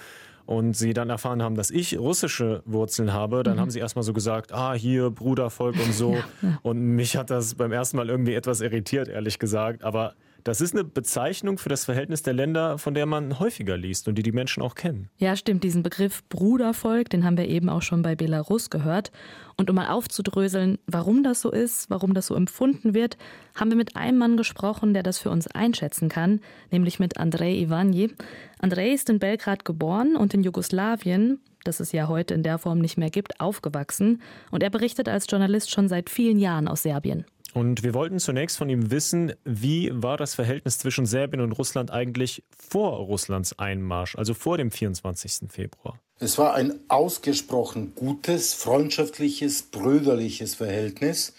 und 0.50 0.76
sie 0.76 0.94
dann 0.94 1.10
erfahren 1.10 1.44
haben, 1.44 1.54
dass 1.54 1.70
ich 1.70 1.96
russische 1.96 2.64
Wurzeln 2.66 3.12
habe, 3.12 3.44
dann 3.44 3.54
mhm. 3.54 3.60
haben 3.60 3.70
sie 3.70 3.78
erstmal 3.78 4.02
so 4.02 4.12
gesagt, 4.12 4.52
ah, 4.52 4.72
hier 4.72 5.08
Brudervolk 5.08 5.76
und 5.76 5.94
so. 5.94 6.14
Ja, 6.14 6.24
ja. 6.42 6.58
Und 6.62 6.80
mich 6.96 7.16
hat 7.16 7.30
das 7.30 7.54
beim 7.54 7.70
ersten 7.70 7.96
Mal 7.98 8.10
irgendwie 8.10 8.34
etwas 8.34 8.60
irritiert, 8.60 9.06
ehrlich 9.06 9.38
gesagt. 9.38 9.84
Aber 9.84 10.14
das 10.44 10.60
ist 10.60 10.74
eine 10.74 10.84
Bezeichnung 10.84 11.58
für 11.58 11.68
das 11.68 11.84
Verhältnis 11.84 12.22
der 12.22 12.34
Länder, 12.34 12.78
von 12.78 12.94
der 12.94 13.06
man 13.06 13.38
häufiger 13.38 13.76
liest 13.76 14.08
und 14.08 14.16
die 14.16 14.22
die 14.22 14.32
Menschen 14.32 14.62
auch 14.62 14.74
kennen. 14.74 15.08
Ja, 15.18 15.36
stimmt. 15.36 15.64
Diesen 15.64 15.82
Begriff 15.82 16.22
Brudervolk, 16.28 17.10
den 17.10 17.24
haben 17.24 17.36
wir 17.36 17.48
eben 17.48 17.68
auch 17.68 17.82
schon 17.82 18.02
bei 18.02 18.14
Belarus 18.14 18.70
gehört. 18.70 19.10
Und 19.56 19.68
um 19.68 19.76
mal 19.76 19.88
aufzudröseln, 19.88 20.78
warum 20.86 21.22
das 21.22 21.40
so 21.42 21.50
ist, 21.50 21.90
warum 21.90 22.14
das 22.14 22.26
so 22.26 22.34
empfunden 22.34 22.94
wird, 22.94 23.18
haben 23.54 23.70
wir 23.70 23.76
mit 23.76 23.96
einem 23.96 24.18
Mann 24.18 24.36
gesprochen, 24.36 24.94
der 24.94 25.02
das 25.02 25.18
für 25.18 25.30
uns 25.30 25.46
einschätzen 25.46 26.08
kann, 26.08 26.40
nämlich 26.70 26.98
mit 26.98 27.18
Andrei 27.18 27.54
Ivanji. 27.56 28.14
Andrei 28.58 28.90
ist 28.90 29.10
in 29.10 29.18
Belgrad 29.18 29.64
geboren 29.64 30.16
und 30.16 30.32
in 30.32 30.42
Jugoslawien, 30.42 31.40
das 31.64 31.80
es 31.80 31.92
ja 31.92 32.08
heute 32.08 32.34
in 32.34 32.42
der 32.42 32.58
Form 32.58 32.78
nicht 32.78 32.96
mehr 32.96 33.10
gibt, 33.10 33.40
aufgewachsen. 33.40 34.22
Und 34.50 34.62
er 34.62 34.70
berichtet 34.70 35.08
als 35.08 35.26
Journalist 35.28 35.70
schon 35.70 35.88
seit 35.88 36.08
vielen 36.08 36.38
Jahren 36.38 36.68
aus 36.68 36.82
Serbien. 36.82 37.26
Und 37.52 37.82
wir 37.82 37.94
wollten 37.94 38.18
zunächst 38.18 38.56
von 38.58 38.68
ihm 38.68 38.90
wissen, 38.90 39.32
wie 39.44 39.90
war 39.92 40.16
das 40.16 40.34
Verhältnis 40.34 40.78
zwischen 40.78 41.06
Serbien 41.06 41.42
und 41.42 41.52
Russland 41.52 41.90
eigentlich 41.90 42.44
vor 42.56 42.98
Russlands 42.98 43.58
Einmarsch, 43.58 44.16
also 44.16 44.34
vor 44.34 44.56
dem 44.56 44.70
24. 44.70 45.50
Februar? 45.50 45.98
Es 46.18 46.38
war 46.38 46.54
ein 46.54 46.78
ausgesprochen 46.88 47.94
gutes, 47.94 48.54
freundschaftliches, 48.54 49.62
brüderliches 49.62 50.54
Verhältnis. 50.54 51.32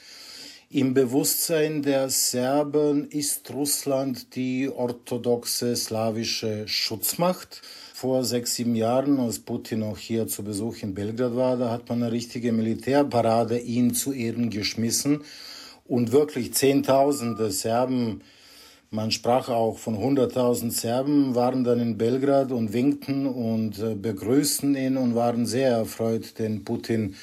Im 0.69 0.93
Bewusstsein 0.93 1.81
der 1.81 2.09
Serben 2.09 3.09
ist 3.09 3.51
Russland 3.51 4.35
die 4.35 4.69
orthodoxe 4.69 5.75
slawische 5.75 6.67
Schutzmacht. 6.67 7.61
Vor 7.93 8.23
sechs, 8.23 8.55
sieben 8.55 8.75
Jahren, 8.75 9.19
als 9.19 9.39
Putin 9.39 9.83
auch 9.83 9.97
hier 9.97 10.27
zu 10.27 10.43
Besuch 10.43 10.77
in 10.81 10.95
Belgrad 10.95 11.35
war, 11.35 11.57
da 11.57 11.69
hat 11.69 11.89
man 11.89 12.01
eine 12.01 12.11
richtige 12.11 12.51
Militärparade 12.51 13.59
ihn 13.59 13.93
zu 13.93 14.13
Ehren 14.13 14.49
geschmissen 14.49 15.23
und 15.91 16.13
wirklich 16.13 16.53
Zehntausende 16.53 17.51
Serben, 17.51 18.21
man 18.91 19.11
sprach 19.11 19.49
auch 19.49 19.77
von 19.77 19.97
100.000 19.97 20.71
Serben, 20.71 21.35
waren 21.35 21.65
dann 21.65 21.81
in 21.81 21.97
Belgrad 21.97 22.53
und 22.53 22.71
winkten 22.71 23.25
und 23.25 23.77
äh, 23.77 23.95
begrüßten 23.95 24.73
ihn 24.75 24.95
und 24.95 25.15
waren 25.15 25.45
sehr 25.45 25.71
erfreut, 25.71 26.39
den 26.39 26.63
Putin 26.63 27.15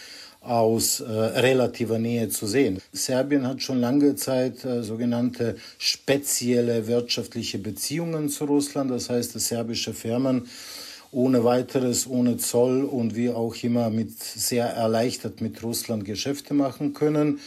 aus 0.42 1.00
äh, 1.00 1.10
relativer 1.10 1.98
Nähe 1.98 2.28
zu 2.28 2.46
sehen. 2.46 2.78
Serbien 2.92 3.46
hat 3.46 3.62
schon 3.62 3.80
lange 3.80 4.16
Zeit 4.16 4.66
äh, 4.66 4.82
sogenannte 4.82 5.56
spezielle 5.78 6.86
wirtschaftliche 6.86 7.58
Beziehungen 7.58 8.28
zu 8.28 8.44
Russland. 8.44 8.90
Das 8.90 9.08
heißt, 9.08 9.34
dass 9.34 9.48
serbische 9.48 9.94
Firmen 9.94 10.46
ohne 11.10 11.42
weiteres, 11.42 12.06
ohne 12.06 12.36
Zoll 12.36 12.84
und 12.84 13.16
wie 13.16 13.30
auch 13.30 13.54
immer 13.62 13.88
mit 13.88 14.12
sehr 14.22 14.66
erleichtert 14.66 15.40
mit 15.40 15.62
Russland 15.62 16.04
Geschäfte 16.04 16.52
machen 16.52 16.92
können. 16.92 17.40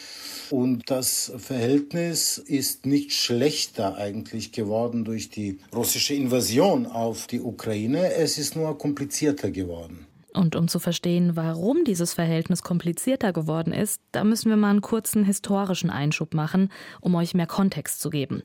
Und 0.52 0.92
das 0.92 1.32
Verhältnis 1.38 2.38
ist 2.38 2.86
nicht 2.86 3.14
schlechter 3.14 3.96
eigentlich 3.96 4.52
geworden 4.52 5.06
durch 5.06 5.30
die 5.30 5.60
russische 5.74 6.14
Invasion 6.14 6.86
auf 6.86 7.28
die 7.28 7.40
Ukraine. 7.40 8.14
Es 8.16 8.38
ist 8.38 8.58
nur 8.58 8.78
komplizierter 8.78 9.50
geworden. 9.50 10.06
Und 10.34 10.58
um 10.58 10.68
zu 10.68 10.80
verstehen, 10.80 11.36
warum 11.36 11.86
dieses 11.86 12.14
Verhältnis 12.14 12.64
komplizierter 12.64 13.32
geworden 13.32 13.72
ist, 13.74 14.02
da 14.12 14.24
müssen 14.24 14.50
wir 14.50 14.58
mal 14.58 14.70
einen 14.72 14.82
kurzen 14.82 15.24
historischen 15.24 15.90
Einschub 15.90 16.34
machen, 16.34 16.70
um 17.00 17.16
euch 17.16 17.34
mehr 17.34 17.48
Kontext 17.48 18.02
zu 18.02 18.10
geben. 18.10 18.44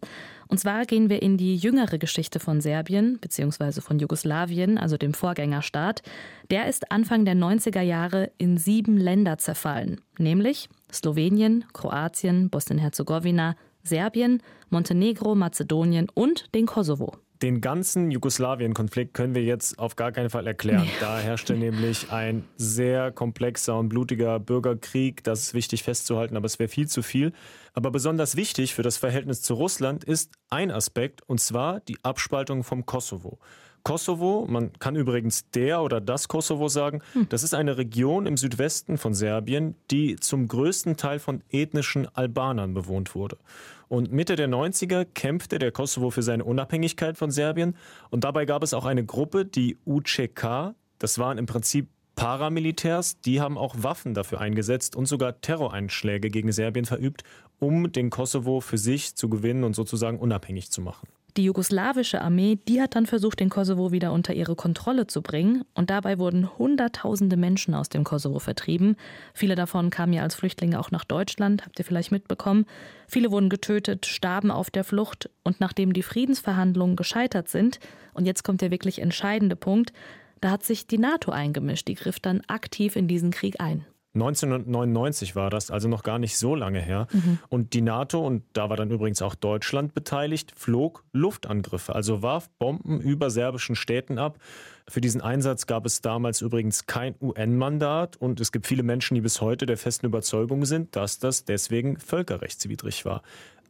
Und 0.49 0.59
zwar 0.59 0.85
gehen 0.87 1.09
wir 1.11 1.23
in 1.23 1.37
die 1.37 1.57
jüngere 1.57 1.99
Geschichte 1.99 2.41
von 2.41 2.61
Serbien 2.61 3.19
bzw. 3.21 3.81
von 3.81 3.99
Jugoslawien, 3.99 4.79
also 4.79 4.97
dem 4.97 5.15
Vorgängerstaat. 5.15 6.03
Der 6.51 6.69
ist 6.69 6.91
Anfang 6.93 7.25
der 7.25 7.35
90er 7.35 7.81
Jahre 7.83 8.31
in 8.39 8.57
sieben 8.57 8.97
Länder 8.97 9.39
zerfallen, 9.39 10.01
nämlich 10.19 10.69
Slowenien, 10.93 11.65
Kroatien, 11.73 12.49
Bosnien-Herzegowina, 12.51 13.57
Serbien, 13.83 14.43
Montenegro, 14.71 15.35
Mazedonien 15.35 16.09
und 16.15 16.55
den 16.55 16.67
Kosovo 16.67 17.13
den 17.43 17.61
ganzen 17.61 18.11
Jugoslawien-Konflikt 18.11 19.15
können 19.15 19.35
wir 19.35 19.43
jetzt 19.43 19.79
auf 19.79 19.97
gar 19.97 20.13
keinen 20.13 20.31
Fall 20.31 20.47
erklären. 20.47 20.89
Da 21.01 21.19
herrschte 21.19 21.55
nämlich 21.55 22.11
ein 22.11 22.45
sehr 22.57 23.13
komplexer 23.13 23.79
und 23.79 23.89
blutiger 23.89 24.39
Bürgerkrieg. 24.41 25.23
Das 25.25 25.41
ist 25.41 25.55
wichtig 25.55 25.83
festzuhalten, 25.83 26.37
aber 26.37 26.47
es 26.47 26.59
wäre 26.59 26.69
viel 26.69 26.89
zu 26.89 27.03
viel. 27.03 27.33
Aber 27.75 27.91
besonders 27.91 28.37
wichtig 28.37 28.75
für 28.75 28.83
das 28.83 28.97
Verhältnis 28.97 29.43
zu 29.43 29.55
Russland 29.55 30.05
ist 30.05 30.33
ein 30.49 30.71
Aspekt, 30.71 31.23
und 31.29 31.41
zwar 31.41 31.81
die 31.81 31.99
Abspaltung 32.03 32.65
vom 32.65 32.87
Kosovo. 32.87 33.39
Kosovo, 33.87 34.47
man 34.49 34.73
kann 34.81 34.97
übrigens 34.97 35.49
der 35.51 35.81
oder 35.81 36.01
das 36.01 36.27
Kosovo 36.27 36.67
sagen, 36.67 37.03
hm. 37.13 37.29
das 37.29 37.45
ist 37.45 37.55
eine 37.55 37.79
Region 37.79 38.27
im 38.27 38.37
Südwesten 38.37 38.99
von 38.99 39.15
Serbien, 39.15 39.77
die 39.93 40.17
zum 40.17 40.49
größten 40.49 40.97
Teil 40.97 41.21
von 41.21 41.41
ethnischen 41.53 42.09
Albanern 42.09 42.75
bewohnt 42.75 43.15
wurde. 43.15 43.39
Und 43.87 44.11
Mitte 44.11 44.35
der 44.35 44.49
90er 44.49 45.05
kämpfte 45.05 45.61
der 45.61 45.71
Kosovo 45.71 46.11
für 46.11 46.25
seine 46.25 46.43
Unabhängigkeit 46.43 47.17
von 47.17 47.31
Serbien. 47.31 47.77
Und 48.11 48.25
dabei 48.25 48.45
gab 48.45 48.65
es 48.65 48.75
auch 48.75 48.87
eine 48.87 49.05
Gruppe, 49.05 49.45
die 49.45 49.79
UCK. 49.87 50.75
Das 50.99 51.21
waren 51.21 51.39
im 51.39 51.47
Prinzip 51.47 51.87
Paramilitärs, 52.17 53.21
die 53.21 53.41
haben 53.41 53.57
auch 53.57 53.77
Waffen 53.79 54.15
dafür 54.15 54.41
eingesetzt 54.41 54.97
und 54.97 55.07
sogar 55.07 55.41
Terroreinschläge 55.41 56.31
gegen 56.31 56.51
Serbien 56.51 56.87
verübt, 56.87 57.23
um 57.61 57.93
den 57.93 58.11
Kosovo 58.11 58.61
für 58.61 58.79
sich 58.79 59.15
zu 59.15 59.29
gewinnen 59.29 59.63
und 59.63 59.77
sozusagen 59.77 60.19
unabhängig 60.19 60.73
zu 60.73 60.81
machen. 60.81 61.07
Die 61.37 61.45
jugoslawische 61.45 62.23
Armee, 62.23 62.59
die 62.67 62.81
hat 62.81 62.95
dann 62.95 63.05
versucht, 63.05 63.41
den 63.41 63.51
Kosovo 63.51 63.93
wieder 63.93 64.11
unter 64.13 64.33
ihre 64.33 64.57
Kontrolle 64.57 65.07
zu 65.07 65.21
bringen. 65.21 65.65
Und 65.75 65.91
dabei 65.91 66.19
wurden 66.19 66.57
Hunderttausende 66.57 67.37
Menschen 67.37 67.75
aus 67.75 67.91
dem 67.91 68.05
Kosovo 68.05 68.39
vertrieben. 68.39 68.97
Viele 69.35 69.55
davon 69.55 69.91
kamen 69.91 70.15
ja 70.15 70.23
als 70.23 70.35
Flüchtlinge 70.35 70.81
auch 70.81 70.91
nach 70.91 71.05
Deutschland, 71.05 71.67
habt 71.67 71.79
ihr 71.79 71.85
vielleicht 71.85 72.11
mitbekommen. 72.11 72.65
Viele 73.07 73.31
wurden 73.31 73.51
getötet, 73.51 74.07
starben 74.07 74.51
auf 74.51 74.71
der 74.71 74.83
Flucht. 74.83 75.29
Und 75.43 75.61
nachdem 75.61 75.93
die 75.93 76.03
Friedensverhandlungen 76.03 76.97
gescheitert 76.97 77.49
sind, 77.49 77.81
und 78.15 78.25
jetzt 78.25 78.43
kommt 78.43 78.63
der 78.63 78.71
wirklich 78.71 79.03
entscheidende 79.03 79.57
Punkt, 79.57 79.93
da 80.41 80.51
hat 80.51 80.65
sich 80.65 80.87
die 80.87 80.99
NATO 80.99 81.33
eingemischt. 81.33 81.87
Die 81.89 81.97
griff 81.97 82.19
dann 82.19 82.41
aktiv 82.47 82.97
in 82.97 83.09
diesen 83.09 83.31
Krieg 83.31 83.61
ein. 83.61 83.85
1999 84.17 85.37
war 85.37 85.51
das, 85.51 85.71
also 85.71 85.89
noch 85.89 86.03
gar 86.03 86.19
nicht 86.19 86.39
so 86.39 86.55
lange 86.55 86.81
her. 86.81 87.07
Mhm. 87.13 87.39
Und 87.49 87.75
die 87.75 87.83
NATO, 87.83 88.27
und 88.27 88.43
da 88.55 88.71
war 88.71 88.77
dann 88.77 88.91
übrigens 88.91 89.23
auch 89.23 89.35
Deutschland 89.35 89.95
beteiligt, 89.95 90.53
flog 90.57 91.05
Luftangriffe, 91.13 91.95
also 91.95 92.23
warf 92.23 92.49
Bomben 92.59 93.01
über 93.01 93.31
serbischen 93.31 93.77
Städten 93.77 94.19
ab. 94.19 94.39
Für 94.89 95.01
diesen 95.01 95.21
Einsatz 95.21 95.67
gab 95.67 95.85
es 95.85 96.01
damals 96.01 96.41
übrigens 96.41 96.87
kein 96.87 97.15
UN-Mandat 97.21 98.17
und 98.17 98.41
es 98.41 98.53
gibt 98.53 98.67
viele 98.67 98.83
Menschen, 98.83 99.17
die 99.17 99.21
bis 99.21 99.41
heute 99.41 99.67
der 99.67 99.77
festen 99.77 100.07
Überzeugung 100.07 100.65
sind, 100.65 100.97
dass 100.97 101.19
das 101.19 101.45
deswegen 101.45 101.99
völkerrechtswidrig 101.99 103.05
war. 103.05 103.23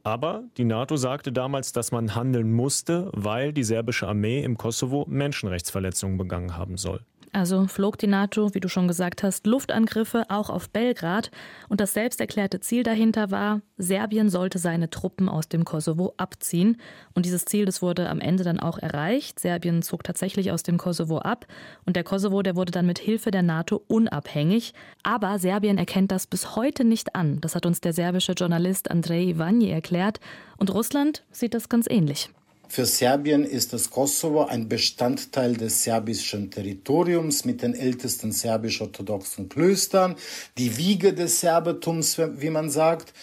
Aber 0.02 0.44
die 0.56 0.64
NATO 0.64 0.96
sagte 0.96 1.32
damals, 1.32 1.72
dass 1.72 1.90
man 1.90 2.14
handeln 2.14 2.52
musste, 2.52 3.11
weil 3.12 3.52
die 3.52 3.64
serbische 3.64 4.06
Armee 4.06 4.44
im 4.44 4.56
Kosovo 4.56 5.04
Menschenrechtsverletzungen 5.09 6.16
begangen 6.16 6.56
haben 6.56 6.76
soll. 6.76 7.00
Also 7.33 7.67
flog 7.67 7.99
die 7.99 8.07
NATO, 8.07 8.55
wie 8.55 8.61
du 8.61 8.69
schon 8.69 8.89
gesagt 8.89 9.23
hast, 9.23 9.47
Luftangriffe 9.47 10.25
auch 10.29 10.51
auf 10.51 10.71
Belgrad. 10.71 11.31
Und 11.69 11.81
das 11.81 11.93
selbst 11.93 12.21
erklärte 12.21 12.61
Ziel 12.61 12.83
dahinter 12.83 13.31
war, 13.31 13.61
Serbien 13.77 14.31
sollte 14.31 14.59
seine 14.59 14.91
Truppen 14.91 15.29
aus 15.29 15.49
dem 15.49 15.65
Kosovo 15.65 16.15
abziehen. 16.17 16.77
Und 17.15 17.27
dieses 17.27 17.45
Ziel, 17.45 17.65
das 17.65 17.83
wurde 17.83 18.09
am 18.09 18.21
Ende 18.21 18.45
dann 18.45 18.61
auch 18.61 18.79
erreicht. 18.79 19.39
Serbien 19.41 19.83
zog 19.83 20.05
tatsächlich 20.05 20.51
aus 20.51 20.62
dem 20.62 20.79
Kosovo 20.79 21.19
ab. 21.19 21.47
Und 21.85 21.97
der 21.97 22.05
Kosovo, 22.05 22.43
der 22.43 22.57
wurde 22.57 22.73
dann 22.73 22.87
mit 22.87 22.99
Hilfe 22.99 23.31
der 23.31 23.43
NATO 23.43 23.83
unabhängig. 23.89 24.73
Aber 25.03 25.39
Serbien 25.39 25.79
erkennt 25.79 26.12
das 26.12 26.27
bis 26.27 26.57
heute 26.57 26.85
nicht 26.85 27.15
an. 27.15 27.41
Das 27.41 27.55
hat 27.55 27.67
uns 27.67 27.81
der 27.81 27.93
serbische 27.93 28.33
Journalist 28.33 28.91
Andrei 28.91 29.23
Ivanyi 29.25 29.71
erklärt. 29.71 30.21
Und 30.57 30.73
Russland 30.73 31.25
sieht 31.31 31.55
das 31.55 31.69
ganz 31.69 31.87
ähnlich. 31.89 32.31
Für 32.68 32.85
Serbien 32.85 33.44
ist 33.44 33.72
das 33.72 33.90
Kosovo 33.90 34.44
ein 34.44 34.68
Bestandteil 34.68 35.57
des 35.57 35.85
serbischen 35.85 36.50
Territoriums 36.50 37.44
mit 37.44 37.62
den 37.62 37.74
ältesten 37.74 38.33
serbisch-orthodoxen 38.33 39.48
Klöstern, 39.48 40.16
die 40.59 40.76
Wiege 40.76 41.14
des 41.14 41.40
Serbetums, 41.40 42.18
wie 42.18 42.50
man 42.50 42.68
sagt. 42.70 43.14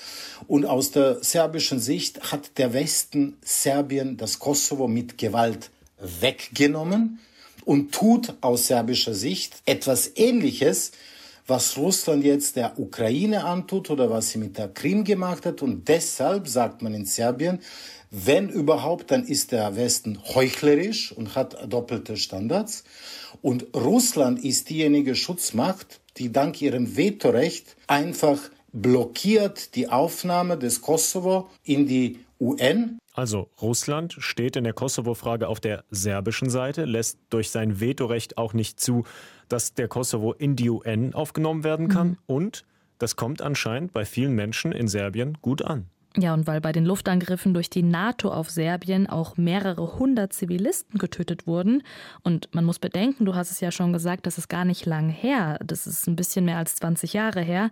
Und 0.47 0.65
aus 0.65 0.91
der 0.91 1.23
serbischen 1.23 1.79
Sicht 1.79 2.31
hat 2.31 2.57
der 2.57 2.73
Westen 2.73 3.37
Serbien 3.43 4.17
das 4.17 4.39
Kosovo 4.39 4.87
mit 4.87 5.17
Gewalt 5.17 5.71
weggenommen 5.99 7.19
und 7.65 7.93
tut 7.93 8.33
aus 8.41 8.67
serbischer 8.67 9.13
Sicht 9.13 9.61
etwas 9.65 10.11
Ähnliches, 10.15 10.91
was 11.45 11.77
Russland 11.77 12.23
jetzt 12.23 12.55
der 12.55 12.79
Ukraine 12.79 13.43
antut 13.43 13.89
oder 13.89 14.09
was 14.09 14.29
sie 14.29 14.37
mit 14.37 14.57
der 14.57 14.69
Krim 14.69 15.03
gemacht 15.03 15.45
hat. 15.45 15.61
Und 15.61 15.87
deshalb 15.89 16.47
sagt 16.47 16.81
man 16.81 16.93
in 16.93 17.05
Serbien, 17.05 17.59
wenn 18.15 18.47
überhaupt, 18.47 19.09
dann 19.09 19.23
ist 19.23 19.51
der 19.51 19.75
Westen 19.75 20.19
heuchlerisch 20.35 21.11
und 21.11 21.35
hat 21.35 21.57
doppelte 21.67 22.15
Standards. 22.15 22.83
Und 23.41 23.75
Russland 23.75 24.43
ist 24.45 24.69
diejenige 24.69 25.15
Schutzmacht, 25.15 25.99
die 26.17 26.31
dank 26.31 26.61
ihrem 26.61 26.95
Vetorecht 26.95 27.75
einfach 27.87 28.39
blockiert 28.71 29.73
die 29.75 29.89
Aufnahme 29.89 30.59
des 30.59 30.81
Kosovo 30.81 31.49
in 31.63 31.87
die 31.87 32.19
UN. 32.39 32.99
Also 33.13 33.49
Russland 33.59 34.15
steht 34.19 34.57
in 34.57 34.63
der 34.63 34.73
Kosovo-Frage 34.73 35.47
auf 35.47 35.59
der 35.59 35.83
serbischen 35.89 36.51
Seite, 36.51 36.85
lässt 36.85 37.17
durch 37.31 37.49
sein 37.49 37.79
Vetorecht 37.79 38.37
auch 38.37 38.53
nicht 38.53 38.79
zu, 38.79 39.05
dass 39.49 39.73
der 39.73 39.87
Kosovo 39.87 40.33
in 40.33 40.55
die 40.55 40.69
UN 40.69 41.15
aufgenommen 41.15 41.63
werden 41.63 41.87
kann. 41.87 42.09
Mhm. 42.09 42.17
Und 42.27 42.65
das 42.99 43.15
kommt 43.15 43.41
anscheinend 43.41 43.91
bei 43.91 44.05
vielen 44.05 44.33
Menschen 44.33 44.71
in 44.71 44.87
Serbien 44.87 45.39
gut 45.41 45.63
an. 45.63 45.89
Ja, 46.15 46.33
und 46.35 46.45
weil 46.45 46.61
bei 46.61 46.71
den 46.71 46.85
Luftangriffen 46.85 47.55
durch 47.55 47.71
die 47.71 47.81
NATO 47.81 48.31
auf 48.31 48.49
Serbien 48.51 49.07
auch 49.07 49.35
mehrere 49.35 49.97
hundert 49.97 50.31
Zivilisten 50.31 50.99
getötet 50.99 51.47
wurden. 51.47 51.81
Und 52.21 52.53
man 52.53 52.65
muss 52.65 52.77
bedenken, 52.77 53.25
du 53.25 53.33
hast 53.33 53.49
es 53.49 53.59
ja 53.61 53.71
schon 53.71 53.93
gesagt, 53.93 54.27
das 54.27 54.37
ist 54.37 54.47
gar 54.47 54.63
nicht 54.63 54.85
lang 54.85 55.09
her. 55.09 55.57
Das 55.65 55.87
ist 55.87 56.07
ein 56.07 56.15
bisschen 56.15 56.45
mehr 56.45 56.57
als 56.57 56.75
20 56.75 57.13
Jahre 57.13 57.41
her. 57.41 57.71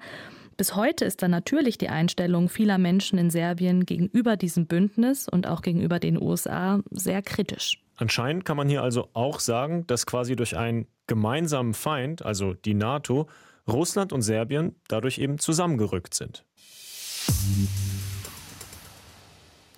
Bis 0.57 0.75
heute 0.75 1.05
ist 1.05 1.21
dann 1.21 1.31
natürlich 1.31 1.77
die 1.77 1.89
Einstellung 1.89 2.49
vieler 2.49 2.77
Menschen 2.77 3.19
in 3.19 3.29
Serbien 3.29 3.85
gegenüber 3.85 4.37
diesem 4.37 4.65
Bündnis 4.65 5.27
und 5.27 5.47
auch 5.47 5.61
gegenüber 5.61 5.99
den 5.99 6.21
USA 6.21 6.81
sehr 6.89 7.21
kritisch. 7.21 7.79
Anscheinend 7.97 8.45
kann 8.45 8.57
man 8.57 8.67
hier 8.67 8.81
also 8.81 9.09
auch 9.13 9.39
sagen, 9.39 9.85
dass 9.85 10.07
quasi 10.07 10.35
durch 10.35 10.57
einen 10.57 10.87
gemeinsamen 11.05 11.75
Feind, 11.75 12.25
also 12.25 12.53
die 12.53 12.73
NATO, 12.73 13.27
Russland 13.67 14.11
und 14.11 14.23
Serbien 14.23 14.75
dadurch 14.87 15.19
eben 15.19 15.37
zusammengerückt 15.37 16.15
sind. 16.15 16.43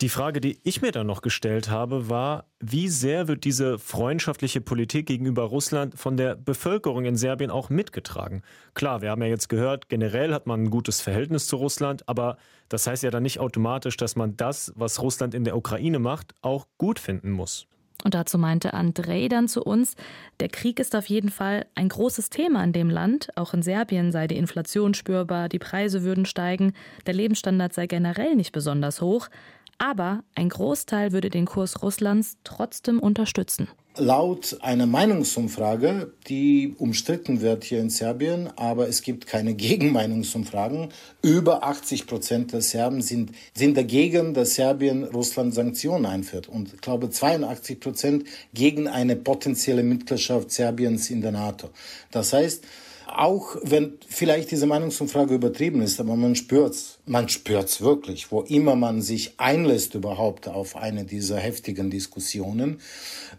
Die 0.03 0.09
Frage, 0.09 0.41
die 0.41 0.59
ich 0.63 0.81
mir 0.81 0.91
dann 0.91 1.07
noch 1.07 1.21
gestellt 1.21 1.69
habe, 1.69 2.09
war, 2.09 2.43
wie 2.59 2.89
sehr 2.89 3.29
wird 3.29 3.45
diese 3.45 3.79
freundschaftliche 3.79 4.59
Politik 4.59 5.05
gegenüber 5.05 5.43
Russland 5.43 5.97
von 5.97 6.17
der 6.17 6.35
Bevölkerung 6.35 7.05
in 7.05 7.15
Serbien 7.15 7.49
auch 7.49 7.69
mitgetragen? 7.69 8.41
Klar, 8.73 9.01
wir 9.01 9.11
haben 9.11 9.21
ja 9.21 9.29
jetzt 9.29 9.47
gehört, 9.47 9.87
generell 9.87 10.33
hat 10.33 10.45
man 10.45 10.63
ein 10.63 10.69
gutes 10.69 10.99
Verhältnis 10.99 11.47
zu 11.47 11.55
Russland, 11.55 12.09
aber 12.09 12.35
das 12.67 12.85
heißt 12.85 13.03
ja 13.03 13.11
dann 13.11 13.23
nicht 13.23 13.39
automatisch, 13.39 13.95
dass 13.95 14.17
man 14.17 14.35
das, 14.35 14.73
was 14.75 15.01
Russland 15.01 15.33
in 15.33 15.45
der 15.45 15.55
Ukraine 15.55 15.99
macht, 15.99 16.35
auch 16.41 16.67
gut 16.77 16.99
finden 16.99 17.31
muss. 17.31 17.65
Und 18.03 18.13
dazu 18.13 18.37
meinte 18.37 18.73
Andrei 18.73 19.29
dann 19.29 19.47
zu 19.47 19.63
uns, 19.63 19.95
der 20.41 20.49
Krieg 20.49 20.81
ist 20.81 20.97
auf 20.97 21.05
jeden 21.05 21.29
Fall 21.29 21.65
ein 21.75 21.87
großes 21.87 22.29
Thema 22.29 22.61
in 22.65 22.73
dem 22.73 22.89
Land. 22.89 23.29
Auch 23.37 23.53
in 23.53 23.61
Serbien 23.61 24.11
sei 24.11 24.27
die 24.27 24.35
Inflation 24.35 24.93
spürbar, 24.93 25.47
die 25.47 25.59
Preise 25.59 26.03
würden 26.03 26.25
steigen, 26.25 26.73
der 27.05 27.13
Lebensstandard 27.13 27.71
sei 27.71 27.87
generell 27.87 28.35
nicht 28.35 28.51
besonders 28.51 28.99
hoch. 28.99 29.29
Aber 29.77 30.23
ein 30.35 30.49
Großteil 30.49 31.11
würde 31.11 31.29
den 31.29 31.45
Kurs 31.45 31.81
Russlands 31.81 32.37
trotzdem 32.43 32.99
unterstützen. 32.99 33.67
Laut 33.95 34.57
einer 34.61 34.87
Meinungsumfrage, 34.87 36.13
die 36.27 36.73
umstritten 36.79 37.41
wird 37.41 37.63
hier 37.63 37.79
in 37.79 37.91
Serbien, 37.91 38.49
aber 38.55 38.87
es 38.87 39.03
gibt 39.03 39.27
keine 39.27 39.53
Gegenmeinungsumfragen, 39.55 40.89
über 41.21 41.63
80 41.63 42.07
Prozent 42.07 42.53
der 42.53 42.61
Serben 42.61 43.03
sind, 43.03 43.33
sind 43.53 43.77
dagegen, 43.77 44.33
dass 44.33 44.55
Serbien 44.55 45.03
Russland 45.03 45.53
Sanktionen 45.53 46.07
einführt. 46.07 46.49
Und 46.49 46.73
ich 46.73 46.81
glaube 46.81 47.11
82 47.11 47.79
Prozent 47.79 48.23
gegen 48.55 48.87
eine 48.87 49.15
potenzielle 49.15 49.83
Mitgliedschaft 49.83 50.49
Serbiens 50.49 51.11
in 51.11 51.21
der 51.21 51.31
NATO. 51.31 51.69
Das 52.09 52.33
heißt, 52.33 52.65
auch 53.07 53.55
wenn 53.63 53.97
vielleicht 54.07 54.51
diese 54.51 54.65
Meinungsumfrage 54.65 55.35
übertrieben 55.35 55.81
ist, 55.81 55.99
aber 55.99 56.15
man 56.15 56.35
spürt's. 56.35 56.99
Man 57.05 57.29
spürt's 57.29 57.81
wirklich, 57.81 58.31
wo 58.31 58.41
immer 58.41 58.75
man 58.75 59.01
sich 59.01 59.33
einlässt 59.37 59.95
überhaupt 59.95 60.47
auf 60.47 60.75
eine 60.75 61.05
dieser 61.05 61.37
heftigen 61.37 61.89
Diskussionen. 61.89 62.79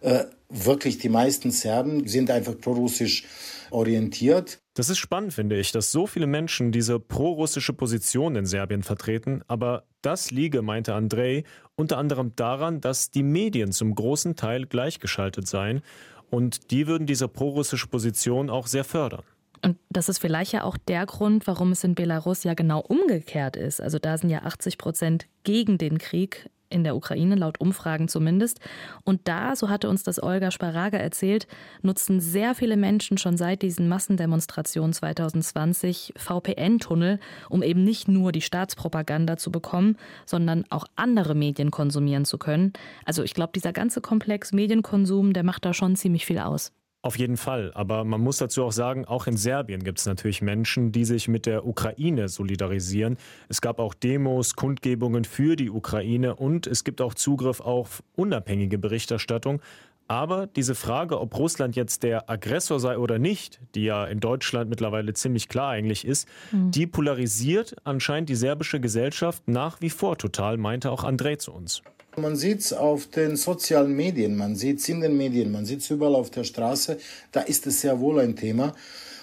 Äh, 0.00 0.24
wirklich 0.48 0.98
die 0.98 1.08
meisten 1.08 1.50
Serben 1.50 2.06
sind 2.06 2.30
einfach 2.30 2.58
prorussisch 2.58 3.24
orientiert. 3.70 4.58
Das 4.74 4.88
ist 4.88 4.98
spannend, 4.98 5.32
finde 5.32 5.58
ich, 5.58 5.72
dass 5.72 5.92
so 5.92 6.06
viele 6.06 6.26
Menschen 6.26 6.72
diese 6.72 6.98
prorussische 6.98 7.72
Position 7.72 8.36
in 8.36 8.46
Serbien 8.46 8.82
vertreten. 8.82 9.42
Aber 9.46 9.84
das 10.02 10.30
liege, 10.30 10.62
meinte 10.62 10.94
Andrei, 10.94 11.44
unter 11.76 11.98
anderem 11.98 12.32
daran, 12.36 12.80
dass 12.80 13.10
die 13.10 13.22
Medien 13.22 13.72
zum 13.72 13.94
großen 13.94 14.36
Teil 14.36 14.66
gleichgeschaltet 14.66 15.46
seien. 15.48 15.82
Und 16.30 16.70
die 16.70 16.86
würden 16.86 17.06
diese 17.06 17.28
prorussische 17.28 17.86
Position 17.86 18.50
auch 18.50 18.66
sehr 18.66 18.84
fördern. 18.84 19.22
Und 19.64 19.78
das 19.90 20.08
ist 20.08 20.18
vielleicht 20.18 20.52
ja 20.52 20.62
auch 20.64 20.76
der 20.76 21.06
Grund, 21.06 21.46
warum 21.46 21.72
es 21.72 21.84
in 21.84 21.94
Belarus 21.94 22.44
ja 22.44 22.54
genau 22.54 22.80
umgekehrt 22.80 23.56
ist. 23.56 23.80
Also 23.80 23.98
da 23.98 24.18
sind 24.18 24.30
ja 24.30 24.42
80 24.42 24.78
Prozent 24.78 25.26
gegen 25.42 25.78
den 25.78 25.98
Krieg. 25.98 26.50
in 26.74 26.84
der 26.84 26.96
Ukraine, 26.96 27.36
laut 27.36 27.60
Umfragen 27.60 28.08
zumindest. 28.08 28.60
Und 29.04 29.28
da, 29.28 29.54
so 29.56 29.68
hatte 29.68 29.88
uns 29.88 30.02
das 30.02 30.22
Olga 30.22 30.50
Sparaga 30.50 30.98
erzählt, 30.98 31.46
nutzten 31.82 32.20
sehr 32.20 32.54
viele 32.54 32.76
Menschen 32.76 33.16
schon 33.16 33.36
seit 33.36 33.62
diesen 33.62 33.88
Massendemonstrationen 33.88 34.92
2020 34.92 36.14
VPN-Tunnel, 36.16 37.20
um 37.48 37.62
eben 37.62 37.84
nicht 37.84 38.08
nur 38.08 38.32
die 38.32 38.40
Staatspropaganda 38.40 39.36
zu 39.36 39.52
bekommen, 39.52 39.96
sondern 40.26 40.64
auch 40.70 40.86
andere 40.96 41.34
Medien 41.34 41.70
konsumieren 41.70 42.24
zu 42.24 42.38
können. 42.38 42.72
Also 43.04 43.22
ich 43.22 43.34
glaube, 43.34 43.52
dieser 43.54 43.72
ganze 43.72 44.00
Komplex 44.00 44.52
Medienkonsum, 44.52 45.32
der 45.32 45.44
macht 45.44 45.64
da 45.64 45.72
schon 45.72 45.96
ziemlich 45.96 46.26
viel 46.26 46.38
aus. 46.38 46.72
Auf 47.04 47.18
jeden 47.18 47.36
Fall. 47.36 47.70
Aber 47.74 48.02
man 48.04 48.22
muss 48.22 48.38
dazu 48.38 48.64
auch 48.64 48.72
sagen, 48.72 49.04
auch 49.04 49.26
in 49.26 49.36
Serbien 49.36 49.84
gibt 49.84 49.98
es 49.98 50.06
natürlich 50.06 50.40
Menschen, 50.40 50.90
die 50.90 51.04
sich 51.04 51.28
mit 51.28 51.44
der 51.44 51.66
Ukraine 51.66 52.30
solidarisieren. 52.30 53.18
Es 53.50 53.60
gab 53.60 53.78
auch 53.78 53.92
Demos, 53.92 54.56
Kundgebungen 54.56 55.26
für 55.26 55.54
die 55.54 55.68
Ukraine 55.68 56.34
und 56.34 56.66
es 56.66 56.82
gibt 56.82 57.02
auch 57.02 57.12
Zugriff 57.12 57.60
auf 57.60 58.02
unabhängige 58.16 58.78
Berichterstattung. 58.78 59.60
Aber 60.08 60.46
diese 60.46 60.74
Frage, 60.74 61.20
ob 61.20 61.36
Russland 61.36 61.76
jetzt 61.76 62.04
der 62.04 62.30
Aggressor 62.30 62.80
sei 62.80 62.96
oder 62.96 63.18
nicht, 63.18 63.60
die 63.74 63.84
ja 63.84 64.06
in 64.06 64.20
Deutschland 64.20 64.70
mittlerweile 64.70 65.12
ziemlich 65.12 65.50
klar 65.50 65.72
eigentlich 65.72 66.06
ist, 66.06 66.26
mhm. 66.52 66.70
die 66.70 66.86
polarisiert 66.86 67.76
anscheinend 67.84 68.30
die 68.30 68.34
serbische 68.34 68.80
Gesellschaft 68.80 69.46
nach 69.46 69.82
wie 69.82 69.90
vor 69.90 70.16
total, 70.16 70.56
meinte 70.56 70.90
auch 70.90 71.04
André 71.04 71.36
zu 71.36 71.52
uns. 71.52 71.82
Man 72.16 72.36
sieht 72.36 72.60
es 72.60 72.72
auf 72.72 73.06
den 73.06 73.36
sozialen 73.36 73.94
Medien, 73.94 74.36
man 74.36 74.54
sieht 74.54 74.78
es 74.78 74.88
in 74.88 75.00
den 75.00 75.16
Medien, 75.16 75.50
man 75.50 75.66
sieht 75.66 75.80
es 75.80 75.90
überall 75.90 76.14
auf 76.14 76.30
der 76.30 76.44
Straße. 76.44 76.98
Da 77.32 77.40
ist 77.40 77.66
es 77.66 77.80
sehr 77.80 77.98
wohl 77.98 78.20
ein 78.20 78.36
Thema. 78.36 78.74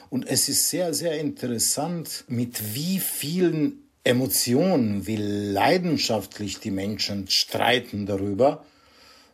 Und 0.09 0.27
es 0.27 0.49
ist 0.49 0.69
sehr, 0.69 0.93
sehr 0.93 1.17
interessant, 1.17 2.25
mit 2.27 2.75
wie 2.75 2.99
vielen 2.99 3.87
Emotionen, 4.03 5.07
wie 5.07 5.15
leidenschaftlich 5.15 6.59
die 6.59 6.71
Menschen 6.71 7.29
streiten 7.29 8.05
darüber 8.05 8.65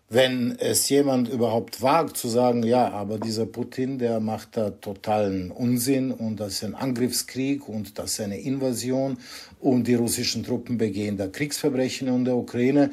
wenn 0.09 0.57
es 0.57 0.87
jemand 0.87 1.27
überhaupt 1.27 1.81
wagt 1.81 2.15
zu 2.15 2.29
sagen, 2.29 2.63
ja, 2.63 2.89
aber 2.91 3.19
dieser 3.19 3.45
Putin, 3.45 3.99
der 3.99 4.21
macht 4.21 4.55
da 4.55 4.69
totalen 4.69 5.51
Unsinn 5.51 6.11
und 6.11 6.39
das 6.39 6.53
ist 6.53 6.63
ein 6.63 6.75
Angriffskrieg 6.75 7.67
und 7.67 7.99
das 7.99 8.13
ist 8.13 8.21
eine 8.21 8.39
Invasion 8.39 9.17
und 9.59 9.85
die 9.85 9.95
russischen 9.95 10.43
Truppen 10.45 10.77
begehen 10.77 11.17
da 11.17 11.27
Kriegsverbrechen 11.27 12.07
in 12.07 12.23
der 12.23 12.37
Ukraine, 12.37 12.91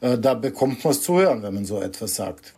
äh, 0.00 0.18
da 0.18 0.34
bekommt 0.34 0.82
man 0.82 0.90
es 0.90 1.02
zu 1.02 1.18
hören, 1.18 1.42
wenn 1.42 1.54
man 1.54 1.64
so 1.64 1.80
etwas 1.80 2.16
sagt. 2.16 2.54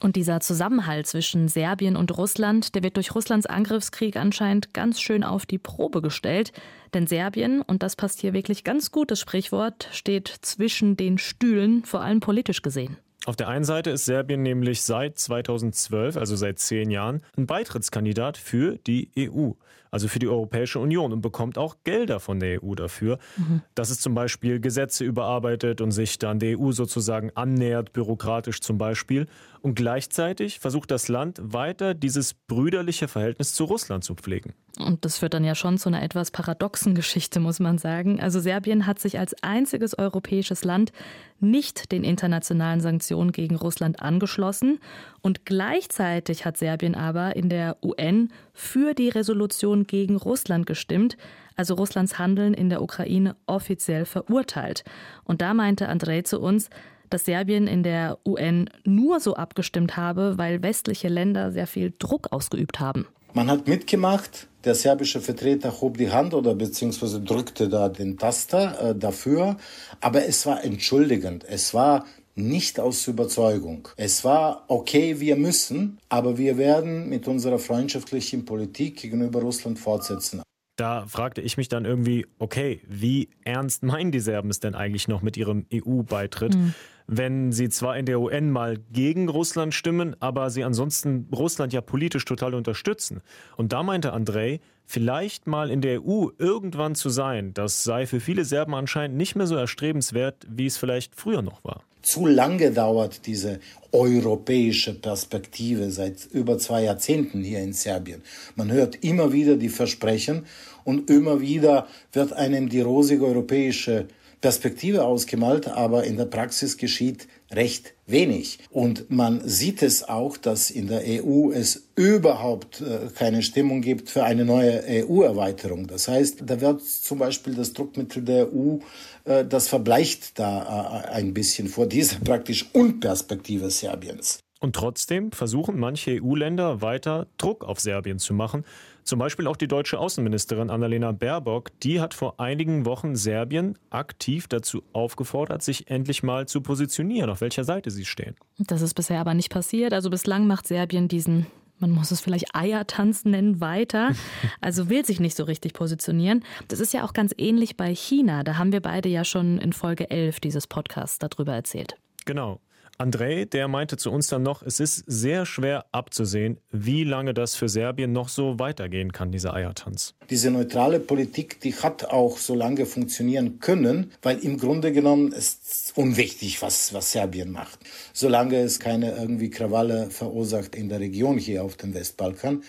Und 0.00 0.14
dieser 0.14 0.40
Zusammenhalt 0.40 1.06
zwischen 1.06 1.48
Serbien 1.48 1.96
und 1.96 2.16
Russland, 2.16 2.74
der 2.74 2.82
wird 2.82 2.96
durch 2.96 3.14
Russlands 3.14 3.46
Angriffskrieg 3.46 4.16
anscheinend 4.16 4.74
ganz 4.74 5.00
schön 5.00 5.24
auf 5.24 5.46
die 5.46 5.58
Probe 5.58 6.02
gestellt. 6.02 6.52
Denn 6.94 7.06
Serbien, 7.06 7.62
und 7.62 7.82
das 7.82 7.96
passt 7.96 8.20
hier 8.20 8.32
wirklich 8.32 8.64
ganz 8.64 8.90
gut, 8.90 9.10
das 9.10 9.20
Sprichwort, 9.20 9.88
steht 9.92 10.28
zwischen 10.28 10.96
den 10.96 11.18
Stühlen, 11.18 11.84
vor 11.84 12.02
allem 12.02 12.20
politisch 12.20 12.62
gesehen. 12.62 12.96
Auf 13.26 13.34
der 13.34 13.48
einen 13.48 13.64
Seite 13.64 13.90
ist 13.90 14.04
Serbien 14.04 14.42
nämlich 14.42 14.82
seit 14.82 15.18
2012, 15.18 16.16
also 16.16 16.36
seit 16.36 16.60
zehn 16.60 16.90
Jahren, 16.90 17.22
ein 17.36 17.46
Beitrittskandidat 17.46 18.36
für 18.36 18.78
die 18.86 19.10
EU 19.18 19.52
also 19.90 20.08
für 20.08 20.18
die 20.18 20.28
Europäische 20.28 20.78
Union 20.78 21.12
und 21.12 21.22
bekommt 21.22 21.56
auch 21.56 21.76
Gelder 21.84 22.20
von 22.20 22.38
der 22.38 22.62
EU 22.62 22.74
dafür, 22.74 23.18
mhm. 23.36 23.62
dass 23.74 23.88
es 23.88 23.98
zum 23.98 24.14
Beispiel 24.14 24.60
Gesetze 24.60 25.04
überarbeitet 25.04 25.80
und 25.80 25.90
sich 25.90 26.18
dann 26.18 26.38
der 26.38 26.58
EU 26.58 26.72
sozusagen 26.72 27.30
annähert, 27.34 27.94
bürokratisch 27.94 28.60
zum 28.60 28.76
Beispiel. 28.76 29.26
Und 29.66 29.74
gleichzeitig 29.74 30.60
versucht 30.60 30.92
das 30.92 31.08
Land 31.08 31.40
weiter 31.42 31.92
dieses 31.92 32.34
brüderliche 32.34 33.08
Verhältnis 33.08 33.52
zu 33.52 33.64
Russland 33.64 34.04
zu 34.04 34.14
pflegen. 34.14 34.54
Und 34.78 35.04
das 35.04 35.18
führt 35.18 35.34
dann 35.34 35.42
ja 35.42 35.56
schon 35.56 35.76
zu 35.76 35.88
einer 35.88 36.04
etwas 36.04 36.30
paradoxen 36.30 36.94
Geschichte, 36.94 37.40
muss 37.40 37.58
man 37.58 37.76
sagen. 37.76 38.20
Also 38.20 38.38
Serbien 38.38 38.86
hat 38.86 39.00
sich 39.00 39.18
als 39.18 39.34
einziges 39.42 39.98
europäisches 39.98 40.62
Land 40.62 40.92
nicht 41.40 41.90
den 41.90 42.04
internationalen 42.04 42.80
Sanktionen 42.80 43.32
gegen 43.32 43.56
Russland 43.56 44.00
angeschlossen. 44.00 44.78
Und 45.20 45.44
gleichzeitig 45.46 46.44
hat 46.44 46.56
Serbien 46.58 46.94
aber 46.94 47.34
in 47.34 47.48
der 47.48 47.76
UN 47.82 48.30
für 48.52 48.94
die 48.94 49.08
Resolution 49.08 49.84
gegen 49.88 50.14
Russland 50.14 50.66
gestimmt, 50.66 51.16
also 51.56 51.74
Russlands 51.74 52.20
Handeln 52.20 52.54
in 52.54 52.68
der 52.68 52.82
Ukraine 52.82 53.34
offiziell 53.46 54.04
verurteilt. 54.04 54.84
Und 55.24 55.42
da 55.42 55.54
meinte 55.54 55.88
Andrei 55.88 56.22
zu 56.22 56.38
uns, 56.38 56.70
dass 57.10 57.24
Serbien 57.24 57.66
in 57.66 57.82
der 57.82 58.18
UN 58.24 58.70
nur 58.84 59.20
so 59.20 59.34
abgestimmt 59.34 59.96
habe, 59.96 60.38
weil 60.38 60.62
westliche 60.62 61.08
Länder 61.08 61.52
sehr 61.52 61.66
viel 61.66 61.92
Druck 61.98 62.32
ausgeübt 62.32 62.80
haben. 62.80 63.06
Man 63.36 63.50
hat 63.50 63.68
mitgemacht, 63.68 64.48
der 64.64 64.74
serbische 64.74 65.20
Vertreter 65.20 65.80
hob 65.80 65.98
die 65.98 66.10
Hand 66.10 66.32
oder 66.32 66.54
beziehungsweise 66.54 67.20
drückte 67.20 67.68
da 67.68 67.88
den 67.88 68.16
Taster 68.16 68.80
äh, 68.80 68.94
dafür, 68.94 69.58
aber 70.00 70.26
es 70.26 70.46
war 70.46 70.64
entschuldigend. 70.64 71.44
Es 71.44 71.74
war 71.74 72.06
nicht 72.34 72.80
aus 72.80 73.06
Überzeugung. 73.06 73.88
Es 73.96 74.24
war 74.24 74.64
okay, 74.68 75.20
wir 75.20 75.36
müssen, 75.36 75.98
aber 76.08 76.38
wir 76.38 76.58
werden 76.58 77.08
mit 77.08 77.28
unserer 77.28 77.58
freundschaftlichen 77.58 78.44
Politik 78.44 79.02
gegenüber 79.02 79.40
Russland 79.40 79.78
fortsetzen. 79.78 80.42
Da 80.76 81.06
fragte 81.06 81.40
ich 81.40 81.56
mich 81.56 81.68
dann 81.68 81.84
irgendwie, 81.84 82.26
okay, 82.38 82.80
wie 82.86 83.30
ernst 83.44 83.82
meinen 83.82 84.12
die 84.12 84.20
Serben 84.20 84.50
es 84.50 84.60
denn 84.60 84.74
eigentlich 84.74 85.08
noch 85.08 85.22
mit 85.22 85.36
ihrem 85.36 85.66
EU-Beitritt? 85.72 86.54
Mhm 86.54 86.74
wenn 87.06 87.52
sie 87.52 87.68
zwar 87.68 87.96
in 87.96 88.06
der 88.06 88.20
UN 88.20 88.50
mal 88.50 88.78
gegen 88.92 89.28
Russland 89.28 89.74
stimmen, 89.74 90.16
aber 90.20 90.50
sie 90.50 90.64
ansonsten 90.64 91.28
Russland 91.34 91.72
ja 91.72 91.80
politisch 91.80 92.24
total 92.24 92.54
unterstützen. 92.54 93.22
Und 93.56 93.72
da 93.72 93.82
meinte 93.82 94.12
Andrei, 94.12 94.60
vielleicht 94.84 95.46
mal 95.46 95.70
in 95.70 95.80
der 95.80 96.04
EU 96.04 96.28
irgendwann 96.38 96.94
zu 96.94 97.10
sein, 97.10 97.52
das 97.54 97.84
sei 97.84 98.06
für 98.06 98.20
viele 98.20 98.44
Serben 98.44 98.74
anscheinend 98.74 99.16
nicht 99.16 99.36
mehr 99.36 99.46
so 99.46 99.56
erstrebenswert, 99.56 100.46
wie 100.48 100.66
es 100.66 100.76
vielleicht 100.76 101.14
früher 101.14 101.42
noch 101.42 101.64
war. 101.64 101.82
Zu 102.02 102.26
lange 102.26 102.70
dauert 102.70 103.26
diese 103.26 103.58
europäische 103.90 104.94
Perspektive 104.94 105.90
seit 105.90 106.24
über 106.30 106.56
zwei 106.56 106.84
Jahrzehnten 106.84 107.42
hier 107.42 107.60
in 107.60 107.72
Serbien. 107.72 108.22
Man 108.54 108.70
hört 108.70 109.02
immer 109.02 109.32
wieder 109.32 109.56
die 109.56 109.68
Versprechen 109.68 110.46
und 110.84 111.10
immer 111.10 111.40
wieder 111.40 111.88
wird 112.12 112.32
einem 112.32 112.68
die 112.68 112.80
rosige 112.80 113.26
europäische 113.26 114.06
Perspektive 114.40 115.04
ausgemalt, 115.04 115.68
aber 115.68 116.04
in 116.04 116.16
der 116.16 116.26
Praxis 116.26 116.76
geschieht 116.76 117.26
recht 117.50 117.94
wenig. 118.06 118.58
Und 118.70 119.10
man 119.10 119.40
sieht 119.48 119.82
es 119.82 120.08
auch, 120.08 120.36
dass 120.36 120.70
in 120.70 120.88
der 120.88 121.02
EU 121.06 121.52
es 121.52 121.88
überhaupt 121.94 122.80
äh, 122.80 123.08
keine 123.14 123.42
Stimmung 123.42 123.80
gibt 123.80 124.10
für 124.10 124.24
eine 124.24 124.44
neue 124.44 124.82
EU-Erweiterung. 124.88 125.86
Das 125.86 126.08
heißt, 126.08 126.42
da 126.44 126.60
wird 126.60 126.82
zum 126.82 127.18
Beispiel 127.18 127.54
das 127.54 127.72
Druckmittel 127.72 128.22
der 128.22 128.52
EU, 128.52 128.78
äh, 129.24 129.44
das 129.44 129.68
verbleicht 129.68 130.38
da 130.38 131.04
äh, 131.04 131.08
ein 131.08 131.34
bisschen 131.34 131.68
vor 131.68 131.86
dieser 131.86 132.18
praktisch 132.20 132.66
Unperspektive 132.72 133.70
Serbiens. 133.70 134.40
Und 134.60 134.74
trotzdem 134.74 135.32
versuchen 135.32 135.78
manche 135.78 136.22
EU-Länder 136.22 136.80
weiter 136.80 137.26
Druck 137.38 137.64
auf 137.64 137.78
Serbien 137.78 138.18
zu 138.18 138.34
machen. 138.34 138.64
Zum 139.06 139.20
Beispiel 139.20 139.46
auch 139.46 139.56
die 139.56 139.68
deutsche 139.68 140.00
Außenministerin 140.00 140.68
Annalena 140.68 141.12
Baerbock, 141.12 141.70
die 141.78 142.00
hat 142.00 142.12
vor 142.12 142.40
einigen 142.40 142.84
Wochen 142.86 143.14
Serbien 143.14 143.78
aktiv 143.88 144.48
dazu 144.48 144.82
aufgefordert, 144.92 145.62
sich 145.62 145.88
endlich 145.88 146.24
mal 146.24 146.48
zu 146.48 146.60
positionieren, 146.60 147.30
auf 147.30 147.40
welcher 147.40 147.62
Seite 147.62 147.92
sie 147.92 148.04
stehen. 148.04 148.34
Das 148.58 148.82
ist 148.82 148.94
bisher 148.94 149.20
aber 149.20 149.34
nicht 149.34 149.48
passiert. 149.48 149.92
Also 149.92 150.10
bislang 150.10 150.48
macht 150.48 150.66
Serbien 150.66 151.06
diesen 151.06 151.46
man 151.78 151.90
muss 151.90 152.10
es 152.10 152.22
vielleicht 152.22 152.56
Eiertanz 152.56 153.24
nennen, 153.26 153.60
weiter. 153.60 154.10
Also 154.60 154.88
will 154.88 155.04
sich 155.04 155.20
nicht 155.20 155.36
so 155.36 155.44
richtig 155.44 155.74
positionieren. 155.74 156.42
Das 156.66 156.80
ist 156.80 156.92
ja 156.92 157.04
auch 157.04 157.12
ganz 157.12 157.32
ähnlich 157.36 157.76
bei 157.76 157.94
China. 157.94 158.42
Da 158.42 158.56
haben 158.56 158.72
wir 158.72 158.80
beide 158.80 159.08
ja 159.08 159.24
schon 159.24 159.58
in 159.58 159.72
Folge 159.72 160.10
11 160.10 160.40
dieses 160.40 160.66
Podcasts 160.66 161.18
darüber 161.18 161.52
erzählt. 161.52 161.96
Genau. 162.24 162.60
Andrei, 162.98 163.44
der 163.44 163.68
meinte 163.68 163.96
zu 163.96 164.10
uns 164.10 164.28
dann 164.28 164.42
noch, 164.42 164.62
es 164.62 164.80
ist 164.80 165.04
sehr 165.06 165.46
schwer 165.46 165.86
abzusehen, 165.92 166.58
wie 166.70 167.04
lange 167.04 167.34
das 167.34 167.54
für 167.54 167.68
Serbien 167.68 168.12
noch 168.12 168.28
so 168.28 168.58
weitergehen 168.58 169.12
kann, 169.12 169.30
dieser 169.30 169.54
Eiertanz. 169.54 170.15
Diese 170.30 170.50
neutrale 170.50 170.98
Politik, 170.98 171.60
die 171.60 171.74
hat 171.74 172.04
auch 172.04 172.38
so 172.38 172.54
lange 172.54 172.86
funktionieren 172.86 173.60
können, 173.60 174.12
weil 174.22 174.38
im 174.38 174.58
Grunde 174.58 174.92
genommen 174.92 175.32
ist 175.32 175.92
unwichtig, 175.94 176.62
was, 176.62 176.92
was 176.92 177.12
Serbien 177.12 177.52
macht. 177.52 177.78
Solange 178.12 178.56
es 178.56 178.80
keine 178.80 179.16
irgendwie 179.16 179.50
Krawalle 179.50 180.10
verursacht 180.10 180.74
in 180.74 180.88
der 180.88 181.00
Region 181.00 181.38
hier 181.38 181.62
auf 181.64 181.76
dem 181.76 181.94
Westbalkan. 181.94 182.62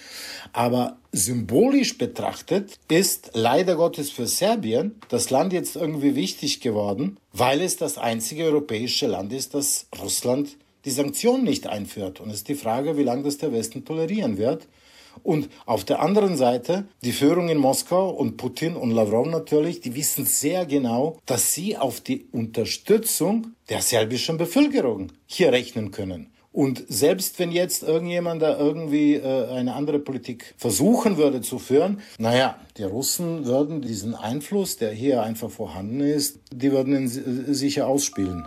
Aber 0.53 0.97
symbolisch 1.11 1.97
betrachtet 1.97 2.77
ist 2.89 3.31
leider 3.33 3.75
Gottes 3.75 4.11
für 4.11 4.27
Serbien 4.27 4.95
das 5.09 5.29
Land 5.29 5.53
jetzt 5.53 5.75
irgendwie 5.75 6.15
wichtig 6.15 6.61
geworden, 6.61 7.17
weil 7.33 7.61
es 7.61 7.77
das 7.77 7.97
einzige 7.97 8.45
europäische 8.45 9.07
Land 9.07 9.33
ist, 9.33 9.53
das 9.53 9.87
Russland 9.99 10.57
die 10.85 10.91
Sanktionen 10.91 11.43
nicht 11.43 11.67
einführt. 11.67 12.21
Und 12.21 12.29
es 12.29 12.37
ist 12.37 12.47
die 12.47 12.55
Frage, 12.55 12.97
wie 12.97 13.03
lange 13.03 13.23
das 13.23 13.37
der 13.37 13.51
Westen 13.51 13.83
tolerieren 13.83 14.37
wird. 14.37 14.67
Und 15.27 15.49
auf 15.65 15.83
der 15.83 15.99
anderen 15.99 16.37
Seite 16.37 16.85
die 17.03 17.11
Führung 17.11 17.49
in 17.49 17.57
Moskau 17.57 18.11
und 18.11 18.37
Putin 18.37 18.77
und 18.77 18.91
Lavrov 18.91 19.27
natürlich, 19.27 19.81
die 19.81 19.93
wissen 19.93 20.23
sehr 20.23 20.65
genau, 20.65 21.19
dass 21.25 21.53
sie 21.53 21.75
auf 21.75 21.99
die 21.99 22.29
Unterstützung 22.31 23.47
der 23.67 23.81
serbischen 23.81 24.37
Bevölkerung 24.37 25.11
hier 25.25 25.51
rechnen 25.51 25.91
können. 25.91 26.31
Und 26.53 26.81
selbst 26.87 27.39
wenn 27.39 27.51
jetzt 27.51 27.83
irgendjemand 27.83 28.41
da 28.41 28.57
irgendwie 28.57 29.15
äh, 29.15 29.49
eine 29.49 29.75
andere 29.75 29.99
Politik 29.99 30.55
versuchen 30.55 31.17
würde 31.17 31.41
zu 31.41 31.59
führen, 31.59 31.99
naja, 32.17 32.57
die 32.77 32.83
Russen 32.83 33.45
würden 33.45 33.81
diesen 33.81 34.15
Einfluss, 34.15 34.77
der 34.77 34.91
hier 34.91 35.23
einfach 35.23 35.51
vorhanden 35.51 35.99
ist, 35.99 36.39
die 36.53 36.71
würden 36.71 36.95
ihn 36.95 37.53
sicher 37.53 37.87
ausspielen. 37.87 38.45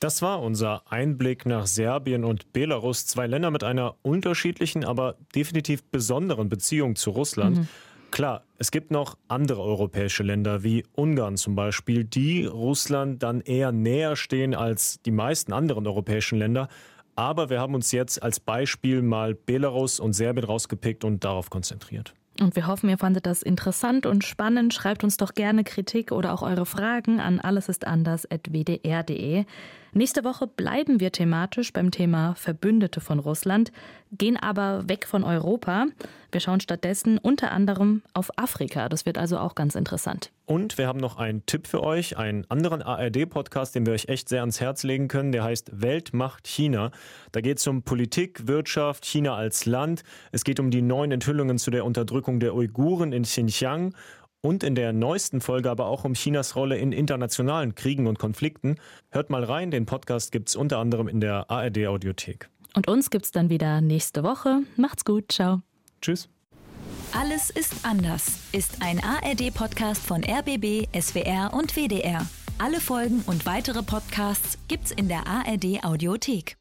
Das 0.00 0.22
war 0.22 0.42
unser 0.42 0.82
Einblick 0.90 1.44
nach 1.44 1.66
Serbien 1.66 2.24
und 2.24 2.52
Belarus, 2.52 3.06
zwei 3.06 3.26
Länder 3.26 3.50
mit 3.50 3.64
einer 3.64 3.96
unterschiedlichen, 4.02 4.84
aber 4.84 5.16
definitiv 5.34 5.82
besonderen 5.84 6.48
Beziehung 6.48 6.94
zu 6.94 7.10
Russland. 7.10 7.58
Mhm. 7.58 7.68
Klar, 8.10 8.42
es 8.58 8.70
gibt 8.70 8.90
noch 8.90 9.18
andere 9.28 9.60
europäische 9.60 10.22
Länder 10.22 10.62
wie 10.62 10.84
Ungarn 10.94 11.36
zum 11.36 11.54
Beispiel, 11.54 12.04
die 12.04 12.46
Russland 12.46 13.22
dann 13.22 13.40
eher 13.40 13.72
näher 13.72 14.16
stehen 14.16 14.54
als 14.54 15.02
die 15.02 15.10
meisten 15.10 15.52
anderen 15.52 15.86
europäischen 15.86 16.38
Länder. 16.38 16.68
Aber 17.16 17.50
wir 17.50 17.60
haben 17.60 17.74
uns 17.74 17.92
jetzt 17.92 18.22
als 18.22 18.40
Beispiel 18.40 19.02
mal 19.02 19.34
Belarus 19.34 20.00
und 20.00 20.12
Serbien 20.12 20.46
rausgepickt 20.46 21.04
und 21.04 21.24
darauf 21.24 21.50
konzentriert. 21.50 22.14
Und 22.40 22.54
wir 22.54 22.68
hoffen, 22.68 22.88
ihr 22.88 22.98
fandet 22.98 23.26
das 23.26 23.42
interessant 23.42 24.06
und 24.06 24.24
spannend. 24.24 24.72
Schreibt 24.72 25.02
uns 25.02 25.16
doch 25.16 25.34
gerne 25.34 25.64
Kritik 25.64 26.12
oder 26.12 26.32
auch 26.32 26.42
eure 26.42 26.66
Fragen 26.66 27.18
an 27.18 27.40
allesistanders.wdr.de. 27.40 29.44
Nächste 29.92 30.22
Woche 30.22 30.46
bleiben 30.46 31.00
wir 31.00 31.12
thematisch 31.12 31.72
beim 31.72 31.90
Thema 31.90 32.34
Verbündete 32.34 33.00
von 33.00 33.18
Russland, 33.18 33.72
gehen 34.12 34.36
aber 34.36 34.88
weg 34.88 35.06
von 35.06 35.24
Europa. 35.24 35.86
Wir 36.30 36.40
schauen 36.40 36.60
stattdessen 36.60 37.16
unter 37.16 37.52
anderem 37.52 38.02
auf 38.12 38.30
Afrika. 38.38 38.88
Das 38.90 39.06
wird 39.06 39.16
also 39.16 39.38
auch 39.38 39.54
ganz 39.54 39.74
interessant. 39.74 40.30
Und 40.44 40.78
wir 40.78 40.86
haben 40.86 41.00
noch 41.00 41.16
einen 41.16 41.44
Tipp 41.46 41.66
für 41.66 41.82
euch, 41.82 42.16
einen 42.18 42.44
anderen 42.50 42.82
ARD-Podcast, 42.82 43.74
den 43.74 43.86
wir 43.86 43.94
euch 43.94 44.08
echt 44.08 44.28
sehr 44.28 44.40
ans 44.40 44.60
Herz 44.60 44.82
legen 44.82 45.08
können. 45.08 45.32
Der 45.32 45.44
heißt 45.44 45.80
Weltmacht 45.80 46.46
China. 46.46 46.90
Da 47.32 47.40
geht 47.40 47.58
es 47.58 47.66
um 47.66 47.82
Politik, 47.82 48.46
Wirtschaft, 48.46 49.06
China 49.06 49.36
als 49.36 49.66
Land. 49.66 50.04
Es 50.32 50.44
geht 50.44 50.60
um 50.60 50.70
die 50.70 50.82
neuen 50.82 51.12
Enthüllungen 51.12 51.58
zu 51.58 51.70
der 51.70 51.84
Unterdrückung 51.84 52.40
der 52.40 52.54
Uiguren 52.54 53.12
in 53.12 53.22
Xinjiang 53.22 53.94
und 54.40 54.62
in 54.62 54.74
der 54.74 54.92
neuesten 54.92 55.40
Folge 55.40 55.70
aber 55.70 55.86
auch 55.86 56.04
um 56.04 56.14
Chinas 56.14 56.56
Rolle 56.56 56.78
in 56.78 56.92
internationalen 56.92 57.74
Kriegen 57.74 58.06
und 58.06 58.18
Konflikten. 58.18 58.76
Hört 59.10 59.30
mal 59.30 59.44
rein, 59.44 59.70
den 59.70 59.86
Podcast 59.86 60.32
gibt 60.32 60.48
es 60.48 60.56
unter 60.56 60.78
anderem 60.78 61.08
in 61.08 61.20
der 61.20 61.50
ARD 61.50 61.86
Audiothek. 61.86 62.48
Und 62.74 62.88
uns 62.88 63.10
gibt 63.10 63.24
es 63.24 63.32
dann 63.32 63.50
wieder 63.50 63.80
nächste 63.80 64.22
Woche. 64.22 64.60
Macht's 64.76 65.04
gut, 65.04 65.32
ciao. 65.32 65.62
Tschüss. 66.00 66.28
Alles 67.12 67.50
ist 67.50 67.84
anders 67.84 68.40
ist 68.52 68.82
ein 68.82 69.00
ARD-Podcast 69.02 70.04
von 70.04 70.22
RBB, 70.22 70.86
SWR 70.98 71.52
und 71.54 71.74
WDR. 71.74 72.26
Alle 72.58 72.80
Folgen 72.80 73.22
und 73.26 73.46
weitere 73.46 73.82
Podcasts 73.82 74.58
gibt's 74.68 74.90
in 74.90 75.08
der 75.08 75.26
ARD 75.26 75.84
Audiothek. 75.84 76.57